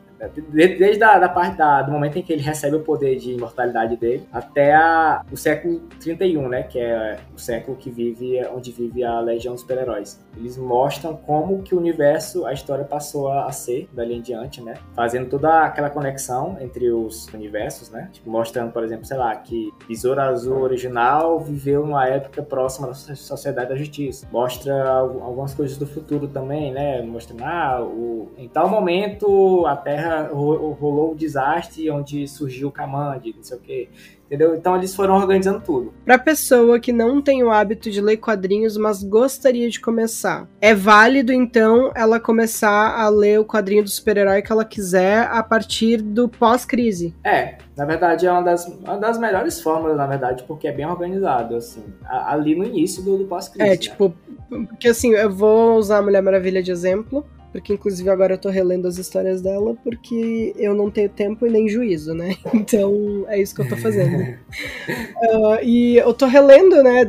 [0.48, 3.96] Desde a da parte da, do momento em que ele recebe o poder de imortalidade
[3.96, 6.62] dele até a, o século 31, né?
[6.62, 10.24] Que é o século que vive, onde vive a Legião dos Super-Heróis.
[10.36, 14.74] Eles mostram como que o universo, a história passou a ser dali em diante, né?
[14.94, 18.08] Fazendo toda aquela conexão entre os universos, né?
[18.12, 22.94] Tipo, mostrando, por exemplo, sei lá, que Besouro Azul original viveu numa época próxima da
[22.94, 24.26] Sociedade da Justiça.
[24.32, 27.02] Mostra algumas coisas do futuro também, né?
[27.02, 32.72] Mostrando, ah, o, em tal momento a Terra Terra rolou o desastre onde surgiu o
[32.72, 33.88] Kamand, não sei o quê.
[34.26, 34.56] Entendeu?
[34.56, 35.94] Então eles foram organizando tudo.
[36.04, 40.74] Pra pessoa que não tem o hábito de ler quadrinhos, mas gostaria de começar, é
[40.74, 46.02] válido então ela começar a ler o quadrinho do super-herói que ela quiser a partir
[46.02, 47.14] do pós-crise?
[47.22, 50.86] É, na verdade é uma das, uma das melhores formas, na verdade, porque é bem
[50.86, 53.64] organizado, assim, ali no início do, do pós-crise.
[53.64, 53.76] É, né?
[53.76, 54.12] tipo,
[54.48, 57.24] porque assim, eu vou usar a Mulher Maravilha de exemplo
[57.56, 61.50] porque inclusive agora eu tô relendo as histórias dela porque eu não tenho tempo e
[61.50, 62.36] nem juízo, né?
[62.66, 64.14] Então é isso que eu tô fazendo.
[64.18, 67.02] uh, e eu tô relendo, né?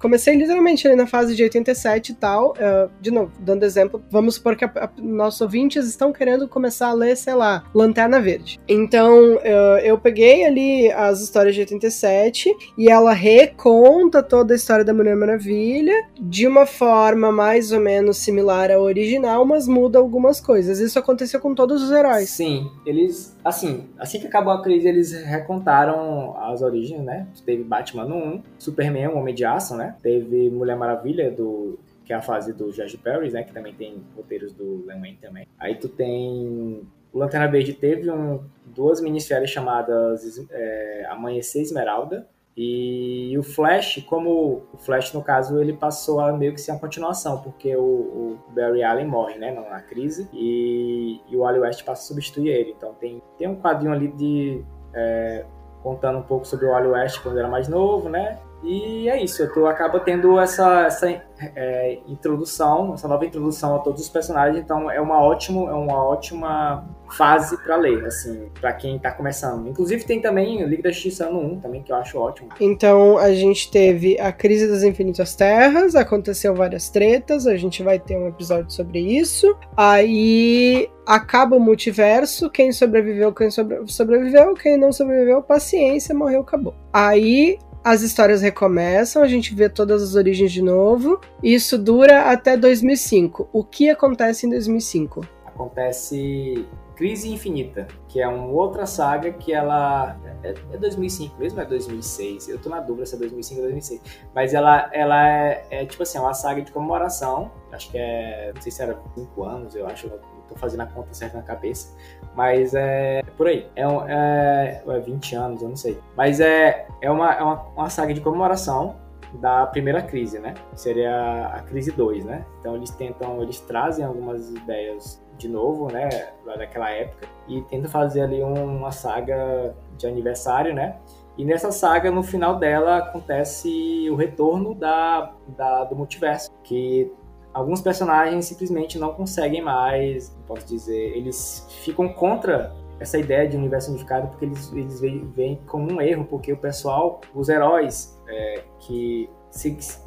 [0.00, 2.52] Comecei literalmente ali na fase de 87 e tal.
[2.52, 6.88] Uh, de novo, dando exemplo, vamos supor que a, a, nossos ouvintes estão querendo começar
[6.88, 8.58] a ler, sei lá, Lanterna Verde.
[8.66, 14.84] Então uh, eu peguei ali as histórias de 87 e ela reconta toda a história
[14.84, 20.40] da Mulher Maravilha de uma forma mais ou menos similar à original, mas muda algumas
[20.40, 20.80] coisas.
[20.80, 22.30] Isso aconteceu com todos os heróis.
[22.30, 27.28] Sim, eles, assim, assim que acabou a crise, eles recontaram as origens, né?
[27.44, 29.96] Teve Batman no 1, Superman, Homem de Aço, né?
[30.02, 33.42] Teve Mulher Maravilha, do que é a fase do George Perry, né?
[33.42, 35.46] Que também tem roteiros do Len também.
[35.58, 36.82] Aí tu tem...
[37.12, 42.26] O Lanterna Verde teve um, duas minisséries chamadas é, Amanhecer Esmeralda,
[42.60, 46.80] e o Flash, como o Flash, no caso, ele passou a meio que ser uma
[46.80, 51.84] continuação, porque o, o Barry Allen morre, né, na crise, e, e o Wally West
[51.84, 52.74] passa a substituir ele.
[52.76, 54.64] Então tem, tem um quadrinho ali de...
[54.92, 55.44] É,
[55.82, 58.38] contando um pouco sobre o Wally West quando era mais novo, né?
[58.62, 61.08] E é isso, tu acaba tendo essa, essa
[61.54, 66.02] é, introdução, essa nova introdução a todos os personagens, então é uma, ótimo, é uma
[66.04, 66.84] ótima
[67.16, 69.68] fase para ler, assim, para quem tá começando.
[69.68, 72.48] Inclusive tem também Liga da Justiça ano 1 também, que eu acho ótimo.
[72.60, 77.98] Então a gente teve a crise das infinitas terras, aconteceu várias tretas, a gente vai
[77.98, 79.56] ter um episódio sobre isso.
[79.76, 86.74] Aí acaba o multiverso, quem sobreviveu, quem sobre, sobreviveu, quem não sobreviveu, paciência, morreu, acabou.
[86.92, 91.20] Aí as histórias recomeçam, a gente vê todas as origens de novo.
[91.42, 93.48] Isso dura até 2005.
[93.52, 95.26] O que acontece em 2005?
[95.46, 96.66] Acontece
[96.98, 102.48] Crise Infinita, que é uma outra saga que ela é, é 2005 mesmo, é 2006.
[102.48, 104.02] Eu tô na dúvida se é 2005 ou 2006.
[104.34, 107.52] Mas ela, ela é, é, tipo assim, é uma saga de comemoração.
[107.72, 110.08] Acho que é, não sei se era 5 anos, eu acho,
[110.48, 111.96] tô fazendo a conta certa na cabeça.
[112.34, 113.68] Mas é por aí.
[113.76, 116.00] É, é, é 20 anos, eu não sei.
[116.16, 118.96] Mas é, é, uma, é uma, uma saga de comemoração
[119.34, 120.54] da primeira crise, né?
[120.74, 122.44] Seria a crise 2, né?
[122.60, 126.08] Então eles tentam, eles trazem algumas ideias de novo, né,
[126.44, 130.98] daquela época, e tenta fazer ali uma saga de aniversário, né?
[131.36, 137.12] E nessa saga, no final dela, acontece o retorno da, da do multiverso, que
[137.58, 143.90] alguns personagens simplesmente não conseguem mais, posso dizer, eles ficam contra essa ideia de universo
[143.90, 149.30] unificado porque eles, eles veem como um erro, porque o pessoal, os heróis é, que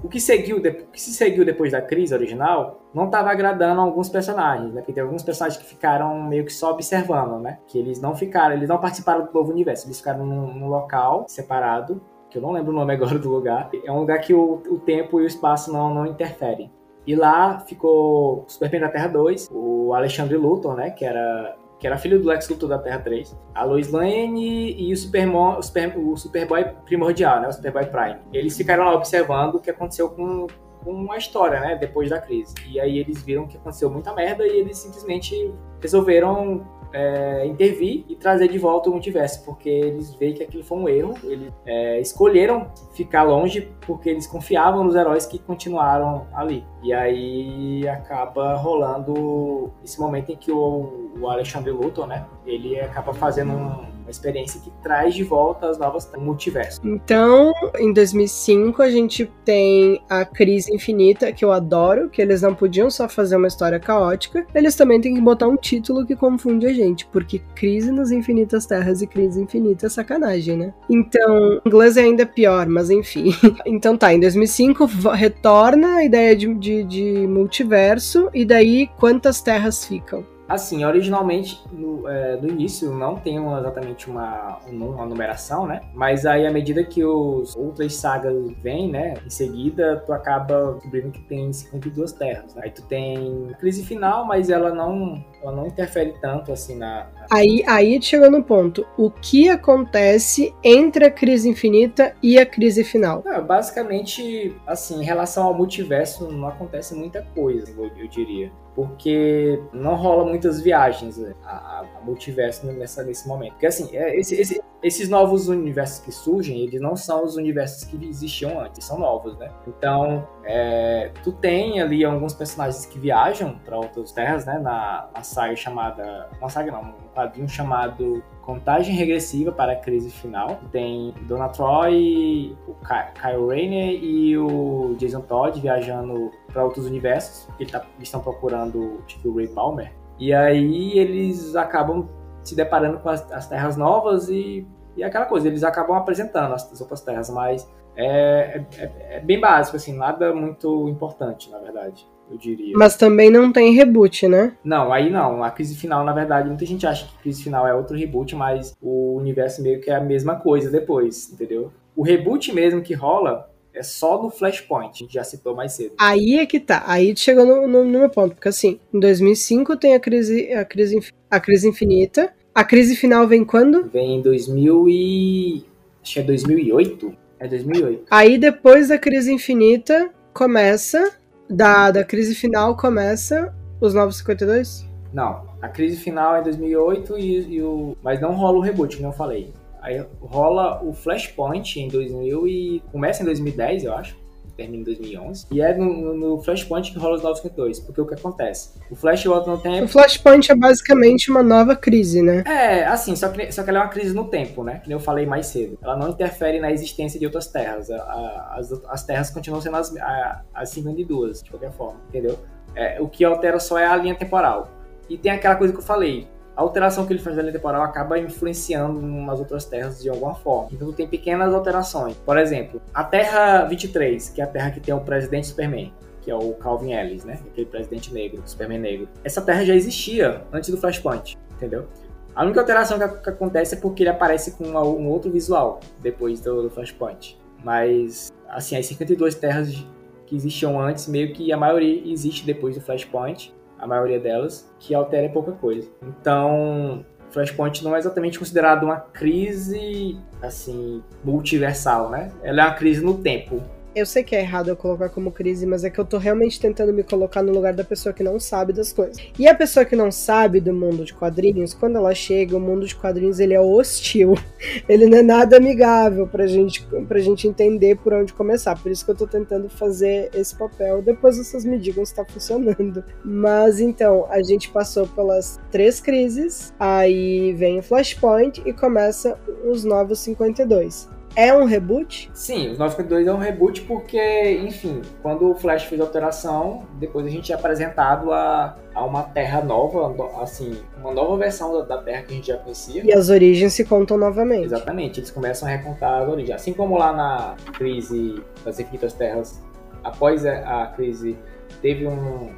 [0.03, 4.07] o que seguiu o que se seguiu depois da crise original não estava agradando alguns
[4.07, 4.81] personagens, né?
[4.81, 7.57] Porque tem alguns personagens que ficaram meio que só observando, né?
[7.67, 11.25] Que eles não ficaram, eles não participaram do novo universo, eles ficaram num, num local
[11.27, 13.69] separado, que eu não lembro o nome agora do lugar.
[13.83, 16.71] É um lugar que o, o tempo e o espaço não, não interferem.
[17.05, 20.91] E lá ficou Superman da Terra 2, o Alexandre Luthor, né?
[20.91, 24.93] Que era que era filho do Lex Luthor da Terra 3, a Lois Lane e
[24.93, 28.19] o, Superman, o, Super, o Superboy primordial, né, o Superboy Prime.
[28.31, 30.45] Eles ficaram lá observando o que aconteceu com,
[30.83, 32.53] com a história, né, depois da crise.
[32.69, 38.15] E aí eles viram que aconteceu muita merda e eles simplesmente resolveram é, intervir e
[38.15, 41.13] trazer de volta o multiverso, porque eles veem que aquilo foi um erro.
[41.23, 46.63] Eles é, escolheram ficar longe porque eles confiavam nos heróis que continuaram ali.
[46.83, 53.13] E aí acaba rolando esse momento em que o, o Alexandre Luthor, né, ele acaba
[53.13, 56.79] fazendo um experiência que traz de volta as novas multiversos.
[56.83, 62.53] Então, em 2005 a gente tem a Crise Infinita, que eu adoro, que eles não
[62.53, 66.65] podiam só fazer uma história caótica, eles também têm que botar um título que confunde
[66.65, 70.73] a gente, porque Crise nas Infinitas Terras e Crise Infinita é sacanagem, né?
[70.89, 73.33] Então, inglês é ainda pior, mas enfim.
[73.65, 79.85] então tá, em 2005 retorna a ideia de, de, de multiverso, e daí quantas terras
[79.85, 80.25] ficam?
[80.51, 85.79] Assim, originalmente, no, é, no início, não tem uma, exatamente uma, uma numeração, né?
[85.93, 89.13] Mas aí, à medida que os outras sagas vêm, né?
[89.25, 92.53] Em seguida, tu acaba descobrindo que tem 52 terras.
[92.53, 92.63] Né?
[92.65, 97.07] Aí tu tem a crise final, mas ela não, ela não interfere tanto, assim, na...
[97.31, 98.85] Aí, aí chegou no ponto.
[98.97, 103.23] O que acontece entre a crise infinita e a crise final?
[103.25, 109.61] Não, basicamente, assim, em relação ao multiverso, não acontece muita coisa, eu, eu diria porque
[109.73, 113.53] não rola muitas viagens né, a, a, multiverso nessa, nesse momento.
[113.53, 117.83] Porque assim, é, esse, esse, esses novos universos que surgem, eles não são os universos
[117.83, 119.51] que existiam antes, são novos, né?
[119.67, 124.57] Então, é, tu tem ali alguns personagens que viajam para outras terras, né?
[124.57, 126.29] Na, na saga chamada.
[126.39, 130.59] Uma saga não, um quadrinho chamado Contagem Regressiva para a Crise Final.
[130.73, 137.47] Tem Donna Troy, o Kyle Rayner e o Jason Todd viajando para outros universos.
[137.57, 139.93] Eles, tá, eles estão procurando tipo, o Ray Palmer.
[140.19, 142.09] E aí eles acabam
[142.43, 146.69] se deparando com as, as terras novas e, e aquela coisa, eles acabam apresentando as,
[146.73, 152.05] as outras terras, mas é, é, é, bem básico, assim, nada muito importante, na verdade,
[152.31, 152.73] eu diria.
[152.75, 154.53] Mas também não tem reboot, né?
[154.63, 155.43] Não, aí não.
[155.43, 158.75] A crise final, na verdade, muita gente acha que crise final é outro reboot, mas
[158.81, 161.71] o universo meio que é a mesma coisa depois, entendeu?
[161.95, 165.93] O reboot mesmo que rola é só no Flashpoint, a gente já citou mais cedo.
[165.97, 169.77] Aí é que tá, aí chegou no, no, no meu ponto, porque assim, em 2005
[169.77, 173.89] tem a crise, a crise, a crise infinita, a crise final vem quando?
[173.89, 175.65] Vem em 2000 e...
[176.03, 177.15] acho que é 2008?
[177.39, 178.05] É 2008.
[178.11, 181.17] Aí depois da crise infinita começa,
[181.51, 184.87] da, da crise final começa os Novos 52?
[185.13, 187.97] Não, a crise final é 2008 e, e o...
[188.01, 189.53] mas não rola o reboot, como eu falei.
[189.81, 194.15] Aí rola o Flashpoint em 2000 e começa em 2010, eu acho.
[194.55, 195.47] Termina em 2011.
[195.51, 197.79] E é no, no Flashpoint que rola os 952.
[197.79, 198.71] Porque o que acontece?
[198.89, 199.85] O Flash volta no tempo.
[199.85, 202.43] O Flashpoint é basicamente uma nova crise, né?
[202.45, 204.81] É, assim, só que, só que ela é uma crise no tempo, né?
[204.83, 205.77] Que eu falei mais cedo.
[205.81, 207.89] Ela não interfere na existência de outras terras.
[207.89, 212.39] A, a, as, as terras continuam sendo as, a, as 52, de qualquer forma, entendeu?
[212.75, 214.69] É, o que altera só é a linha temporal.
[215.09, 216.27] E tem aquela coisa que eu falei
[216.61, 220.35] a alteração que ele faz na linha temporal acaba influenciando nas outras terras de alguma
[220.35, 220.69] forma.
[220.71, 222.15] Então tem pequenas alterações.
[222.17, 225.91] Por exemplo, a Terra 23, que é a Terra que tem o presidente Superman,
[226.21, 227.39] que é o Calvin Ellis, né?
[227.47, 229.09] Aquele presidente negro, Superman negro.
[229.23, 231.87] Essa Terra já existia antes do Flashpoint, entendeu?
[232.35, 235.79] A única alteração que, que acontece é porque ele aparece com uma, um outro visual
[235.99, 237.39] depois do, do Flashpoint.
[237.63, 239.83] Mas, assim, as 52 terras
[240.27, 243.51] que existiam antes, meio que a maioria existe depois do Flashpoint
[243.81, 245.89] a maioria delas, que altera pouca coisa.
[246.01, 252.31] Então, Flashpoint não é exatamente considerado uma crise assim multiversal, né?
[252.43, 253.61] Ela é uma crise no tempo.
[253.93, 256.59] Eu sei que é errado eu colocar como crise, mas é que eu tô realmente
[256.59, 259.17] tentando me colocar no lugar da pessoa que não sabe das coisas.
[259.37, 262.87] E a pessoa que não sabe do mundo de quadrinhos, quando ela chega, o mundo
[262.87, 264.35] de quadrinhos ele é hostil.
[264.87, 268.79] Ele não é nada amigável pra gente, pra gente entender por onde começar.
[268.81, 271.01] Por isso que eu tô tentando fazer esse papel.
[271.01, 273.03] Depois vocês me digam se tá funcionando.
[273.23, 279.83] Mas então, a gente passou pelas três crises, aí vem o Flashpoint e começa os
[279.83, 282.29] novos 52 é um reboot?
[282.33, 287.25] Sim, os 952 é um reboot porque, enfim, quando o Flash fez a alteração, depois
[287.25, 292.23] a gente é apresentado a, a uma Terra nova, assim, uma nova versão da, Terra
[292.23, 293.03] que a gente já conhecia.
[293.05, 294.65] E as origens se contam novamente.
[294.65, 296.55] Exatamente, eles começam a recontar as origens.
[296.55, 299.61] Assim como lá na crise das Infinitas Terras,
[300.03, 301.37] após a crise,
[301.81, 302.51] teve um,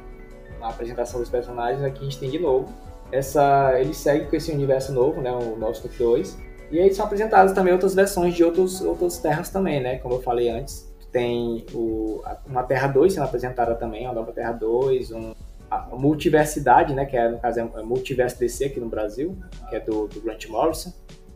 [0.58, 2.72] uma apresentação dos personagens, aqui a gente tem de novo.
[3.12, 7.72] Essa, ele segue com esse universo novo, né, o 952 e aí são apresentadas também
[7.72, 9.98] outras versões de outros, outras terras também, né?
[9.98, 14.50] Como eu falei antes, tem o, uma Terra 2 sendo apresentada também, uma nova Terra
[14.50, 15.34] 2, um,
[15.70, 17.06] a Multiversidade, né?
[17.06, 19.38] Que é, no caso, é Multiverso DC aqui no Brasil,
[19.70, 20.92] que é do, do Grant Morrison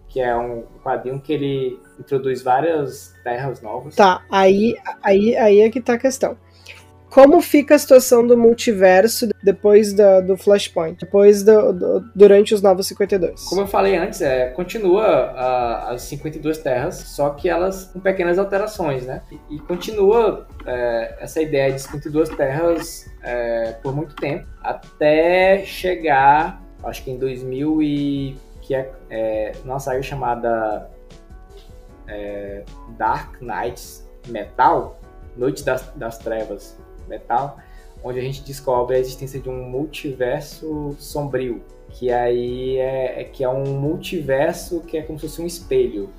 [0.08, 3.94] que é um quadrinho que ele introduz várias terras novas.
[3.94, 6.36] Tá, aí, aí, aí é que tá a questão.
[7.10, 10.98] Como fica a situação do multiverso depois do, Flashpoint?
[11.00, 13.44] Depois do, do, durante os Novos 52?
[13.44, 18.38] Como eu falei antes, é, continua a, as 52 terras, só que elas com pequenas
[18.38, 19.22] alterações, né?
[19.30, 26.62] E, e continua é, essa ideia de 52 terras é, por muito tempo, até chegar,
[26.84, 28.36] acho que em 2000 e...
[28.60, 30.90] que é, é numa saga chamada
[32.06, 32.64] é,
[32.98, 35.00] Dark Knights Metal,
[35.36, 36.76] Noite das, das Trevas,
[37.08, 37.58] metal,
[38.02, 43.42] onde a gente descobre a existência de um multiverso sombrio, que aí é, é, que
[43.42, 46.10] é um multiverso que é como se fosse um espelho,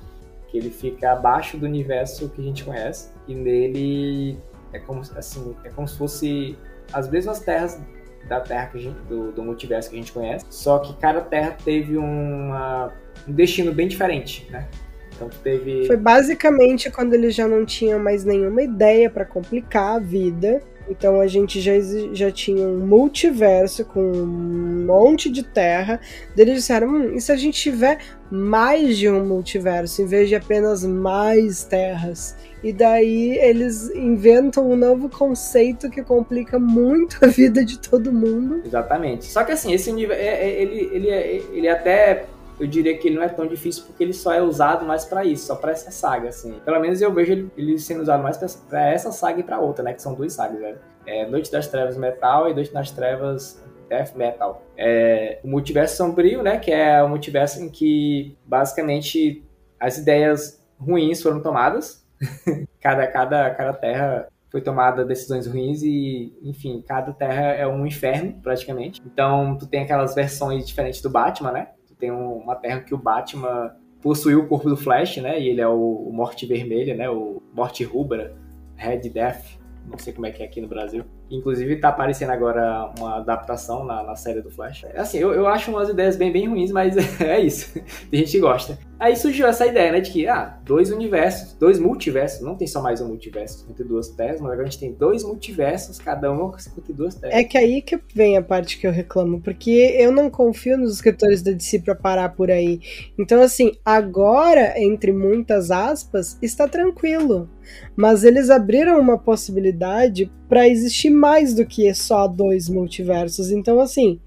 [0.48, 4.38] que ele fica abaixo do universo que a gente conhece e nele
[4.72, 6.58] é como assim é como se fosse
[6.92, 7.80] as mesmas terras
[8.28, 11.56] da Terra que gente, do, do, multiverso que a gente conhece, só que cada Terra
[11.64, 12.92] teve uma,
[13.26, 14.68] um destino bem diferente, né?
[15.14, 15.86] Então teve.
[15.86, 21.20] Foi basicamente quando eles já não tinham mais nenhuma ideia para complicar a vida então
[21.20, 21.72] a gente já,
[22.12, 26.00] já tinha um multiverso com um monte de terra.
[26.36, 30.34] Eles disseram: hum, e se a gente tiver mais de um multiverso, em vez de
[30.34, 32.36] apenas mais terras?
[32.62, 38.60] E daí eles inventam um novo conceito que complica muito a vida de todo mundo.
[38.66, 39.26] Exatamente.
[39.26, 42.26] Só que assim, esse universo, é, é, ele, ele, é, ele até
[42.60, 45.24] eu diria que ele não é tão difícil porque ele só é usado mais para
[45.24, 46.60] isso, só para essa saga, assim.
[46.64, 48.36] Pelo menos eu vejo ele, ele sendo usado mais
[48.68, 49.94] para essa saga e para outra, né?
[49.94, 50.78] Que são duas sagas, velho.
[51.06, 54.62] É Noite das Trevas Metal e Noite das Trevas Death Metal.
[54.76, 56.58] É, o multiverso sombrio, né?
[56.58, 59.42] Que é o multiverso em que basicamente
[59.78, 62.06] as ideias ruins foram tomadas.
[62.80, 68.34] cada, cada, cada terra foi tomada decisões ruins e, enfim, cada terra é um inferno,
[68.42, 69.00] praticamente.
[69.06, 71.68] Então, tu tem aquelas versões diferentes do Batman, né?
[72.00, 75.38] Tem uma terra que o Batman possuiu o corpo do Flash, né?
[75.38, 77.08] E ele é o, o Morte Vermelha, né?
[77.08, 78.34] O Morte Rubra,
[78.74, 81.04] Red Death, não sei como é que é aqui no Brasil.
[81.30, 84.84] Inclusive tá aparecendo agora uma adaptação na, na série do Flash.
[84.94, 87.72] Assim, eu, eu acho umas ideias bem, bem ruins, mas é isso.
[88.10, 88.78] Tem gente que gosta.
[89.00, 92.82] Aí surgiu essa ideia, né, de que, ah, dois universos, dois multiversos, não tem só
[92.82, 96.58] mais um multiverso, 52 terras, mas agora a gente tem dois multiversos, cada um com
[96.58, 97.34] 52 terras.
[97.34, 100.92] É que aí que vem a parte que eu reclamo, porque eu não confio nos
[100.92, 102.78] escritores da DC pra parar por aí.
[103.18, 107.48] Então, assim, agora, entre muitas aspas, está tranquilo.
[107.96, 113.50] Mas eles abriram uma possibilidade para existir mais do que só dois multiversos.
[113.50, 114.20] Então, assim,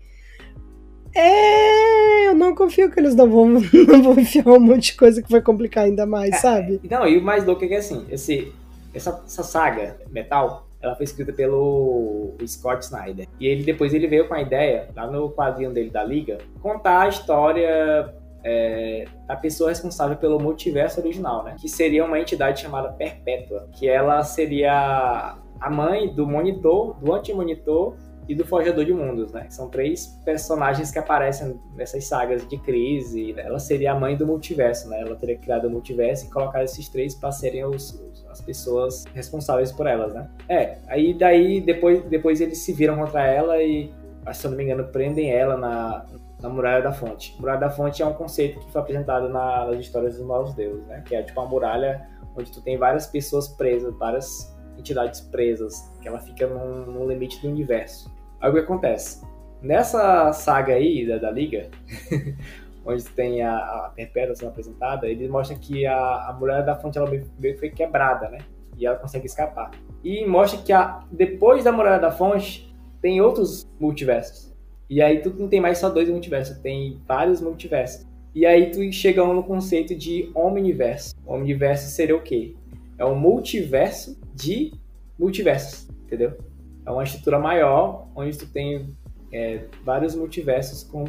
[1.15, 3.47] é, eu não confio que eles não vão,
[3.87, 6.81] não vão enfiar um monte de coisa que vai complicar ainda mais, é, sabe?
[6.89, 8.51] Não, e o mais louco é que assim, esse
[8.93, 13.27] essa, essa saga metal, ela foi escrita pelo Scott Snyder.
[13.39, 17.01] E ele depois ele veio com a ideia, lá no quadrinho dele da Liga, contar
[17.01, 18.13] a história
[18.43, 21.55] é, da pessoa responsável pelo multiverso original, né?
[21.59, 27.95] Que seria uma entidade chamada Perpétua, que ela seria a mãe do Monitor, do Anti-Monitor
[28.27, 29.47] e do Forjador de Mundos, né?
[29.49, 33.33] São três personagens que aparecem nessas sagas de crise.
[33.37, 35.01] Ela seria a mãe do multiverso, né?
[35.01, 39.05] Ela teria criado o multiverso e colocado esses três para serem os, os, as pessoas
[39.13, 40.29] responsáveis por elas, né?
[40.47, 43.91] É, aí daí depois, depois eles se viram contra ela e,
[44.33, 46.05] se eu não me engano, prendem ela na,
[46.43, 47.35] na Muralha da Fonte.
[47.39, 50.85] Muralha da Fonte é um conceito que foi apresentado na, nas histórias dos Novos Deuses,
[50.87, 51.01] né?
[51.05, 56.07] Que é tipo uma muralha onde tu tem várias pessoas presas, várias entidades presas, que
[56.07, 58.13] ela fica num, limite do universo.
[58.41, 59.25] Aí o que acontece?
[59.61, 61.69] Nessa saga aí da, da Liga,
[62.85, 66.97] onde tem a, a Perpétua sendo apresentada, ele mostra que a, a Muralha da Fonte
[66.97, 68.39] ela meio que foi quebrada, né?
[68.77, 69.71] E ela consegue escapar.
[70.03, 74.52] E mostra que a, depois da Muralha da Fonte tem outros multiversos.
[74.89, 78.05] E aí tu não tem mais só dois multiversos, tem vários multiversos.
[78.35, 81.15] E aí tu chega no conceito de omniverso.
[81.25, 82.55] O omniverso seria o quê?
[82.97, 84.73] É um multiverso de
[85.17, 86.37] multiversos, entendeu?
[86.85, 88.95] É uma estrutura maior, onde tu tem
[89.31, 91.05] é, vários multiversos com,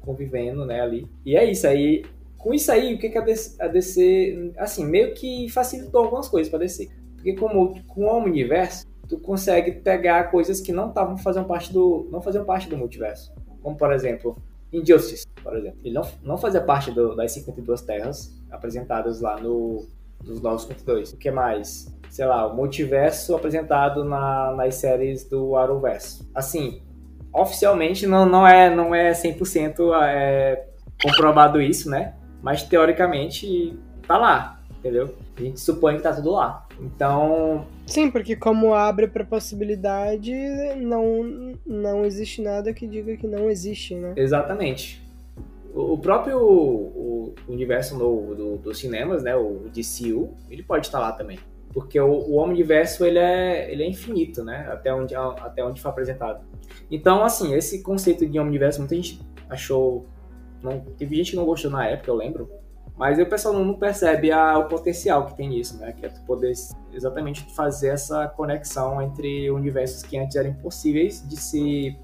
[0.00, 1.06] convivendo, né, ali.
[1.24, 2.04] E é isso aí.
[2.38, 6.28] Com isso aí, o que, que a, DC, a DC, assim, meio que facilitou algumas
[6.28, 6.90] coisas para DC.
[7.14, 12.08] Porque como, com o universo, tu consegue pegar coisas que não estavam fazendo parte do,
[12.10, 13.32] não faziam parte do multiverso.
[13.62, 14.36] Como, por exemplo,
[14.72, 15.78] Injustice, por exemplo.
[15.84, 19.86] Ele não, não fazia parte do, das 52 terras apresentadas lá no,
[20.24, 21.12] nos Novos 52.
[21.12, 21.94] O que mais?
[22.14, 26.30] sei lá, o multiverso apresentado na, nas séries do Arrowverso.
[26.32, 26.80] Assim,
[27.32, 30.64] oficialmente não, não é não é 100% é,
[31.02, 32.14] comprovado isso, né?
[32.40, 33.76] Mas teoricamente
[34.06, 35.12] tá lá, entendeu?
[35.36, 36.64] A gente supõe que tá tudo lá.
[36.78, 40.32] Então, Sim, porque como abre para possibilidade,
[40.76, 44.14] não, não existe nada que diga que não existe, né?
[44.16, 45.02] Exatamente.
[45.74, 51.12] O próprio o universo novo do, dos cinemas, né, o DCU, ele pode estar lá
[51.12, 51.38] também
[51.74, 54.68] porque o, o Omniverso ele é, ele é infinito, né?
[54.70, 56.44] Até onde, até onde foi apresentado.
[56.88, 59.20] Então, assim, esse conceito de Omniverso, muita gente
[59.50, 60.06] achou.
[60.62, 62.48] Não, teve gente que não gostou na época, eu lembro.
[62.96, 65.92] Mas o pessoal não percebe a, o potencial que tem nisso, né?
[65.92, 66.52] Que é tu poder
[66.92, 71.98] exatamente fazer essa conexão entre universos que antes eram impossíveis de se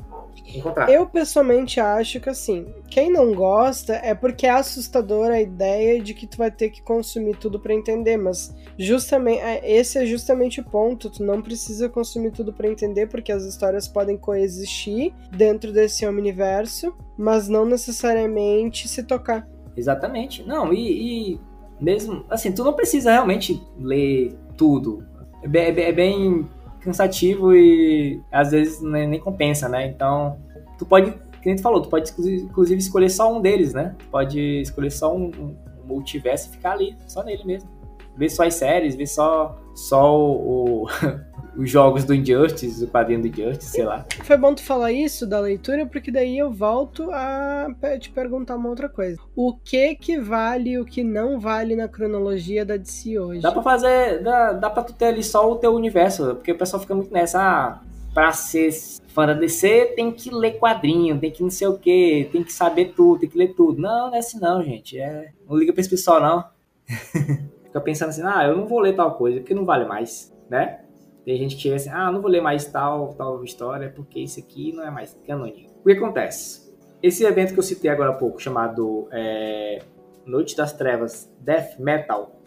[0.54, 0.90] encontrar.
[0.90, 6.12] Eu pessoalmente acho que assim, quem não gosta é porque é assustadora a ideia de
[6.12, 10.60] que tu vai ter que consumir tudo para entender, mas justamente é, esse é justamente
[10.60, 15.72] o ponto, tu não precisa consumir tudo para entender porque as histórias podem coexistir dentro
[15.72, 19.46] desse universo, mas não necessariamente se tocar.
[19.76, 20.42] Exatamente.
[20.46, 21.40] Não, e, e
[21.80, 25.04] mesmo assim, tu não precisa realmente ler tudo.
[25.42, 26.48] É bem, é bem,
[26.78, 29.86] é cansativo e às vezes nem, nem compensa, né?
[29.86, 30.38] Então,
[30.76, 31.12] tu pode,
[31.42, 33.94] como tu falou, tu pode inclusive escolher só um deles, né?
[33.98, 37.68] Tu pode escolher só um, um multiverso e ficar ali, só nele mesmo.
[38.16, 40.86] Ver só as séries, ver só, só o,
[41.56, 44.04] os jogos do Injustice, o quadrinho do Injustice, sei lá.
[44.22, 48.68] Foi bom tu falar isso da leitura, porque daí eu volto a te perguntar uma
[48.68, 49.18] outra coisa.
[49.34, 53.42] O que que vale e o que não vale na cronologia da DC hoje?
[53.42, 56.58] Dá pra fazer, dá, dá pra tu ter ali só o teu universo, porque o
[56.58, 57.80] pessoal fica muito nessa, ah,
[58.14, 58.70] pra ser
[59.08, 62.52] fã da DC tem que ler quadrinho, tem que não sei o que, tem que
[62.52, 63.80] saber tudo, tem que ler tudo.
[63.80, 64.98] Não, não é assim não, gente.
[64.98, 65.30] É...
[65.48, 66.44] Não liga pra esse pessoal, não.
[67.70, 70.80] fica pensando assim, ah, eu não vou ler tal coisa, porque não vale mais, né?
[71.24, 74.40] Tem gente que chega assim, ah, não vou ler mais tal, tal história, porque isso
[74.40, 75.70] aqui não é mais canônico.
[75.80, 76.70] O que acontece?
[77.02, 79.82] Esse evento que eu citei agora há pouco, chamado é,
[80.26, 82.40] Noite das Trevas Death Metal,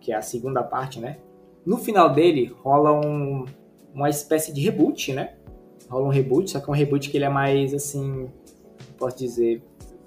[0.00, 1.18] que é a segunda parte, né?
[1.64, 3.44] No final dele rola um,
[3.94, 5.34] uma espécie de reboot, né?
[5.88, 8.30] Rola um reboot, só que é um reboot que ele é mais assim,
[8.98, 9.62] posso dizer,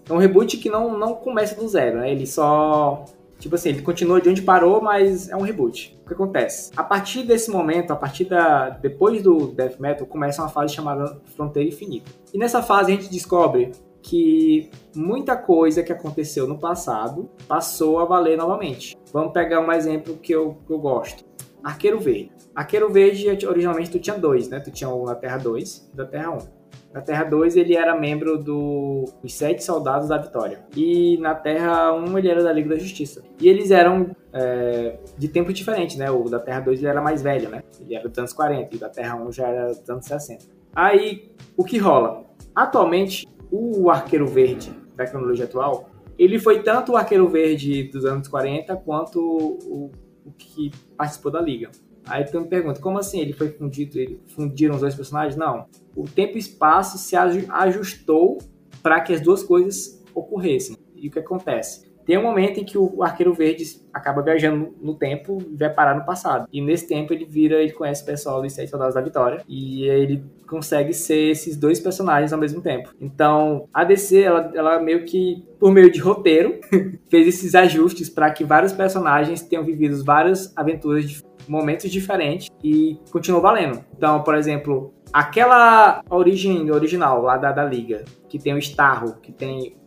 [0.10, 2.12] é um reboot que não, não começa do zero, né?
[2.12, 3.06] Ele só
[3.44, 6.00] Tipo assim, ele continua de onde parou, mas é um reboot.
[6.02, 6.72] O que acontece?
[6.78, 8.70] A partir desse momento, a partir da.
[8.70, 12.10] Depois do Death Metal, começa uma fase chamada Fronteira Infinita.
[12.34, 18.06] E nessa fase a gente descobre que muita coisa que aconteceu no passado passou a
[18.06, 18.98] valer novamente.
[19.12, 21.26] Vamos pegar um exemplo que eu, que eu gosto.
[21.62, 22.32] Arqueiro Verde.
[22.56, 24.62] Arqueiro Verde, originalmente tu tinha dois, né?
[24.62, 26.63] Tu tinha o da Terra 2 e da Terra 1.
[26.94, 30.64] Na Terra 2 ele era membro do, dos Sete Soldados da Vitória.
[30.78, 33.24] E na Terra 1 ele era da Liga da Justiça.
[33.42, 36.12] E eles eram é, de tempo diferente, né?
[36.12, 37.64] O da Terra 2 ele era mais velho, né?
[37.82, 40.46] Ele era dos anos 40 e o da Terra 1 já era dos anos 60.
[40.76, 42.26] Aí, o que rola?
[42.54, 48.28] Atualmente, o Arqueiro Verde da cronologia atual, ele foi tanto o Arqueiro Verde dos anos
[48.28, 49.92] 40 quanto o,
[50.24, 51.72] o que participou da Liga.
[52.08, 55.36] Aí tu me pergunta, como assim ele foi fundido, ele fundiram os dois personagens?
[55.36, 55.66] Não.
[55.96, 58.38] O tempo e espaço se ajustou
[58.82, 60.78] para que as duas coisas ocorressem.
[60.96, 61.94] E o que acontece?
[62.06, 65.96] Tem um momento em que o Arqueiro Verde acaba viajando no tempo e vai parar
[65.96, 66.48] no passado.
[66.52, 69.42] E nesse tempo ele vira, ele conhece o pessoal dos Sete Soldados da Vitória.
[69.48, 72.94] E ele consegue ser esses dois personagens ao mesmo tempo.
[73.00, 76.60] Então, a DC, ela, ela meio que, por meio de roteiro,
[77.10, 81.06] fez esses ajustes para que vários personagens tenham vivido várias aventuras
[81.48, 83.84] momentos diferentes e continuou valendo.
[83.96, 89.32] Então, por exemplo, aquela origem original lá da, da Liga, que tem o Starro, que
[89.32, 89.78] tem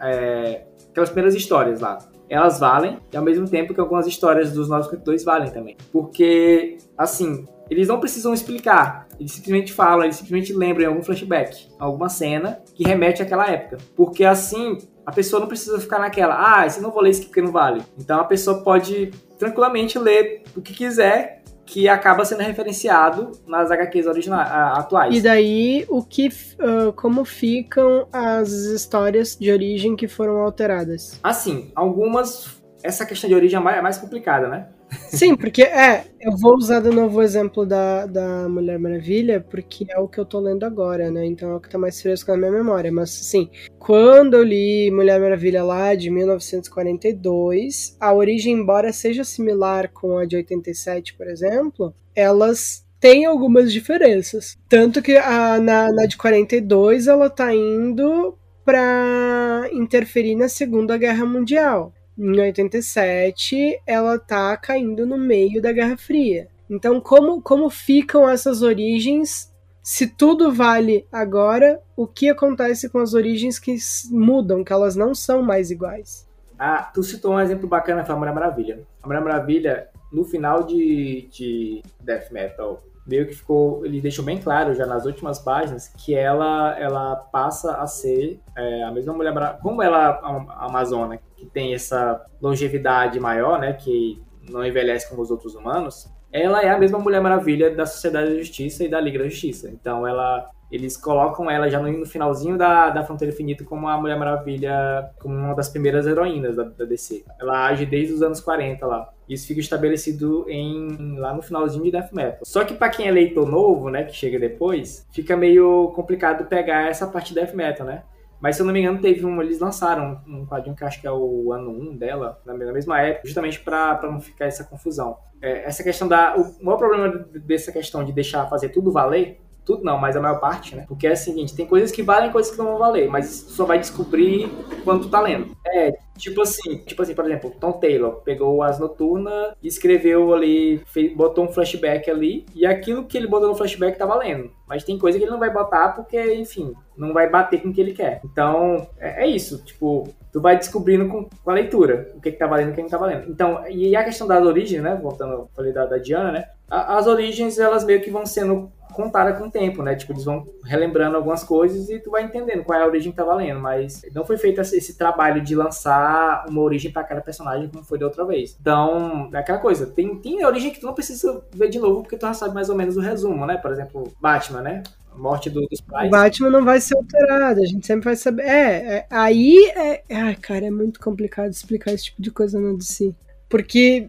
[0.00, 1.98] é, aquelas primeiras histórias lá.
[2.28, 5.76] Elas valem, e ao mesmo tempo que algumas histórias dos 952 valem também.
[5.92, 9.06] Porque, assim, eles não precisam explicar.
[9.18, 13.78] Eles simplesmente falam, eles simplesmente lembram em algum flashback, alguma cena que remete àquela época.
[13.94, 17.28] Porque assim, a pessoa não precisa ficar naquela, ah, esse não vou ler isso aqui
[17.28, 17.82] porque não vale.
[17.98, 24.06] Então a pessoa pode tranquilamente ler o que quiser que acaba sendo referenciado nas HQs
[24.06, 25.16] originais, atuais.
[25.16, 31.18] E daí, o que, uh, como ficam as histórias de origem que foram alteradas?
[31.24, 34.68] Assim, algumas, essa questão de origem é mais, é mais complicada, né?
[35.10, 39.86] Sim, porque é, eu vou usar de novo o exemplo da, da Mulher Maravilha, porque
[39.88, 41.24] é o que eu tô lendo agora, né?
[41.26, 42.90] Então é o que tá mais fresco na minha memória.
[42.92, 43.48] Mas assim,
[43.78, 50.24] quando eu li Mulher Maravilha lá de 1942, a origem, embora seja similar com a
[50.24, 54.56] de 87, por exemplo, elas têm algumas diferenças.
[54.68, 61.24] Tanto que a, na, na de 42 ela tá indo para interferir na Segunda Guerra
[61.24, 66.48] Mundial em 87, ela tá caindo no meio da Guerra Fria.
[66.68, 69.54] Então, como, como ficam essas origens?
[69.82, 73.76] Se tudo vale agora, o que acontece com as origens que
[74.10, 76.26] mudam, que elas não são mais iguais?
[76.58, 78.82] Ah, tu citou um exemplo bacana, foi a Mulher Maravilha.
[79.02, 84.38] A Mulher Maravilha, no final de, de Death Metal, meio que ficou, ele deixou bem
[84.38, 89.32] claro já nas últimas páginas que ela ela passa a ser é, a mesma mulher
[89.62, 95.30] como ela a Amazona que tem essa longevidade maior, né, que não envelhece como os
[95.30, 99.18] outros humanos, ela é a mesma Mulher Maravilha da Sociedade da Justiça e da Liga
[99.18, 99.70] da Justiça.
[99.70, 104.18] Então ela eles colocam ela já no, finalzinho da, da Fronteira Infinita como a Mulher
[104.18, 107.24] Maravilha, como uma das primeiras heroínas da, da, DC.
[107.40, 109.08] Ela age desde os anos 40 lá.
[109.28, 112.40] Isso fica estabelecido em lá no finalzinho de Death Metal.
[112.44, 116.88] Só que para quem é leitor novo, né, que chega depois, fica meio complicado pegar
[116.88, 118.02] essa parte de Death Metal, né?
[118.40, 119.40] Mas se eu não me engano, teve um.
[119.40, 123.26] Eles lançaram um quadrinho que acho que é o ano 1 dela, na mesma época,
[123.26, 125.16] justamente para não ficar essa confusão.
[125.40, 126.36] É, essa questão da.
[126.36, 130.38] O maior problema dessa questão de deixar fazer tudo valer tudo não, mas a maior
[130.38, 130.84] parte, né?
[130.86, 133.64] Porque é o seguinte, tem coisas que valem coisas que não vão valer, mas só
[133.64, 134.48] vai descobrir
[134.84, 135.54] quando tu tá lendo.
[135.66, 141.12] É, tipo assim, tipo assim, por exemplo, Tom Taylor pegou as noturnas escreveu ali, fez,
[141.12, 144.52] botou um flashback ali, e aquilo que ele botou no flashback tá valendo.
[144.68, 147.72] Mas tem coisa que ele não vai botar porque, enfim, não vai bater com o
[147.72, 148.20] que ele quer.
[148.24, 152.38] Então, é, é isso, tipo, tu vai descobrindo com, com, a leitura o que, que
[152.38, 153.30] tá valendo e o que não tá valendo.
[153.30, 154.98] Então, e a questão das origens, né?
[155.00, 156.44] Voltando, falei da, da Diana, né?
[156.68, 159.94] A, as origens, elas meio que vão sendo contada com o tempo, né?
[159.94, 163.16] Tipo, eles vão relembrando algumas coisas e tu vai entendendo qual é a origem que
[163.18, 163.60] tá valendo.
[163.60, 167.98] Mas não foi feito esse trabalho de lançar uma origem para cada personagem como foi
[167.98, 168.56] da outra vez.
[168.58, 169.86] Então, é aquela coisa.
[169.86, 172.70] Tem, tem origem que tu não precisa ver de novo porque tu já sabe mais
[172.70, 173.58] ou menos o resumo, né?
[173.58, 174.82] Por exemplo, Batman, né?
[175.16, 176.08] Morte do, dos pais.
[176.08, 178.42] O Batman não vai ser alterado, a gente sempre vai saber.
[178.42, 180.02] É, é aí é.
[180.10, 183.14] Ai, cara, é muito complicado explicar esse tipo de coisa no DC.
[183.48, 184.08] Porque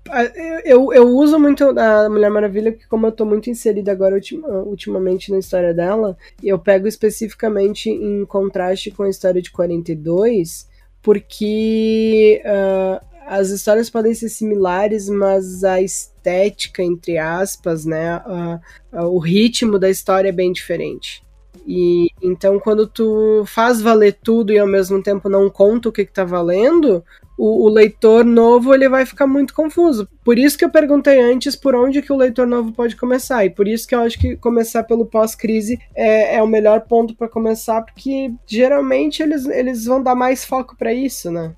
[0.65, 4.47] eu, eu uso muito a Mulher Maravilha, porque como eu tô muito inserida agora ultima,
[4.63, 10.67] ultimamente na história dela, eu pego especificamente em contraste com a história de 42,
[11.03, 19.05] porque uh, as histórias podem ser similares, mas a estética, entre aspas, né, uh, uh,
[19.07, 21.21] o ritmo da história é bem diferente.
[21.67, 26.05] E então, quando tu faz valer tudo e ao mesmo tempo não conta o que,
[26.05, 27.03] que tá valendo,
[27.37, 30.07] o, o, leitor novo ele vai ficar muito confuso.
[30.23, 33.45] Por isso que eu perguntei antes por onde que o leitor novo pode começar.
[33.45, 37.13] E por isso que eu acho que começar pelo pós-crise é, é, o melhor ponto
[37.15, 41.53] para começar, porque geralmente eles, eles vão dar mais foco para isso, né?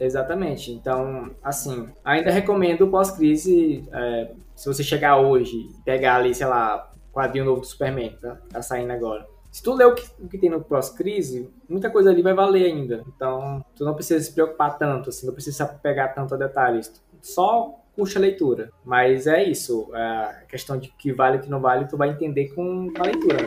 [0.00, 0.72] Exatamente.
[0.72, 3.84] Então, assim, ainda recomendo o pós-crise.
[3.92, 8.62] É, se você chegar hoje pegar ali, sei lá, quadrinho novo do Superman, tá, tá
[8.62, 12.22] saindo agora se tu ler o que, o que tem no pós-crise, muita coisa ali
[12.22, 13.04] vai valer ainda.
[13.08, 16.92] Então, tu não precisa se preocupar tanto, assim, não precisa pegar tanto a detalhes.
[17.20, 18.70] Só puxa a leitura.
[18.84, 19.90] Mas é isso.
[19.92, 23.38] A questão de que vale e que não vale, tu vai entender com a leitura.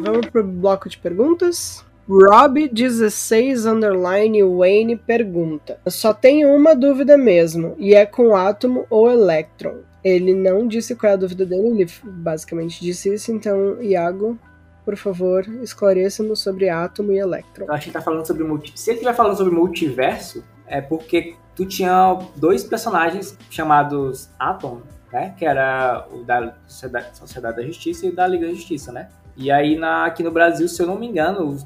[0.00, 1.84] Vamos pro bloco de perguntas?
[2.08, 9.78] Rob16 underline Wayne pergunta: Só tenho uma dúvida mesmo, e é com átomo ou elétron.
[10.02, 14.36] Ele não disse qual é a dúvida dele, ele basicamente disse isso, então, Iago,
[14.84, 17.66] por favor, esclareça-nos sobre átomo e elétron.
[17.70, 18.44] Acho que ele tá falando sobre.
[18.74, 24.80] Se ele estiver falando sobre multiverso, é porque tu tinha dois personagens chamados Atom,
[25.12, 25.34] né?
[25.38, 29.08] Que era o da Sociedade, da Justiça e o da Liga da Justiça, né?
[29.36, 31.56] E aí na, aqui no Brasil, se eu não me engano,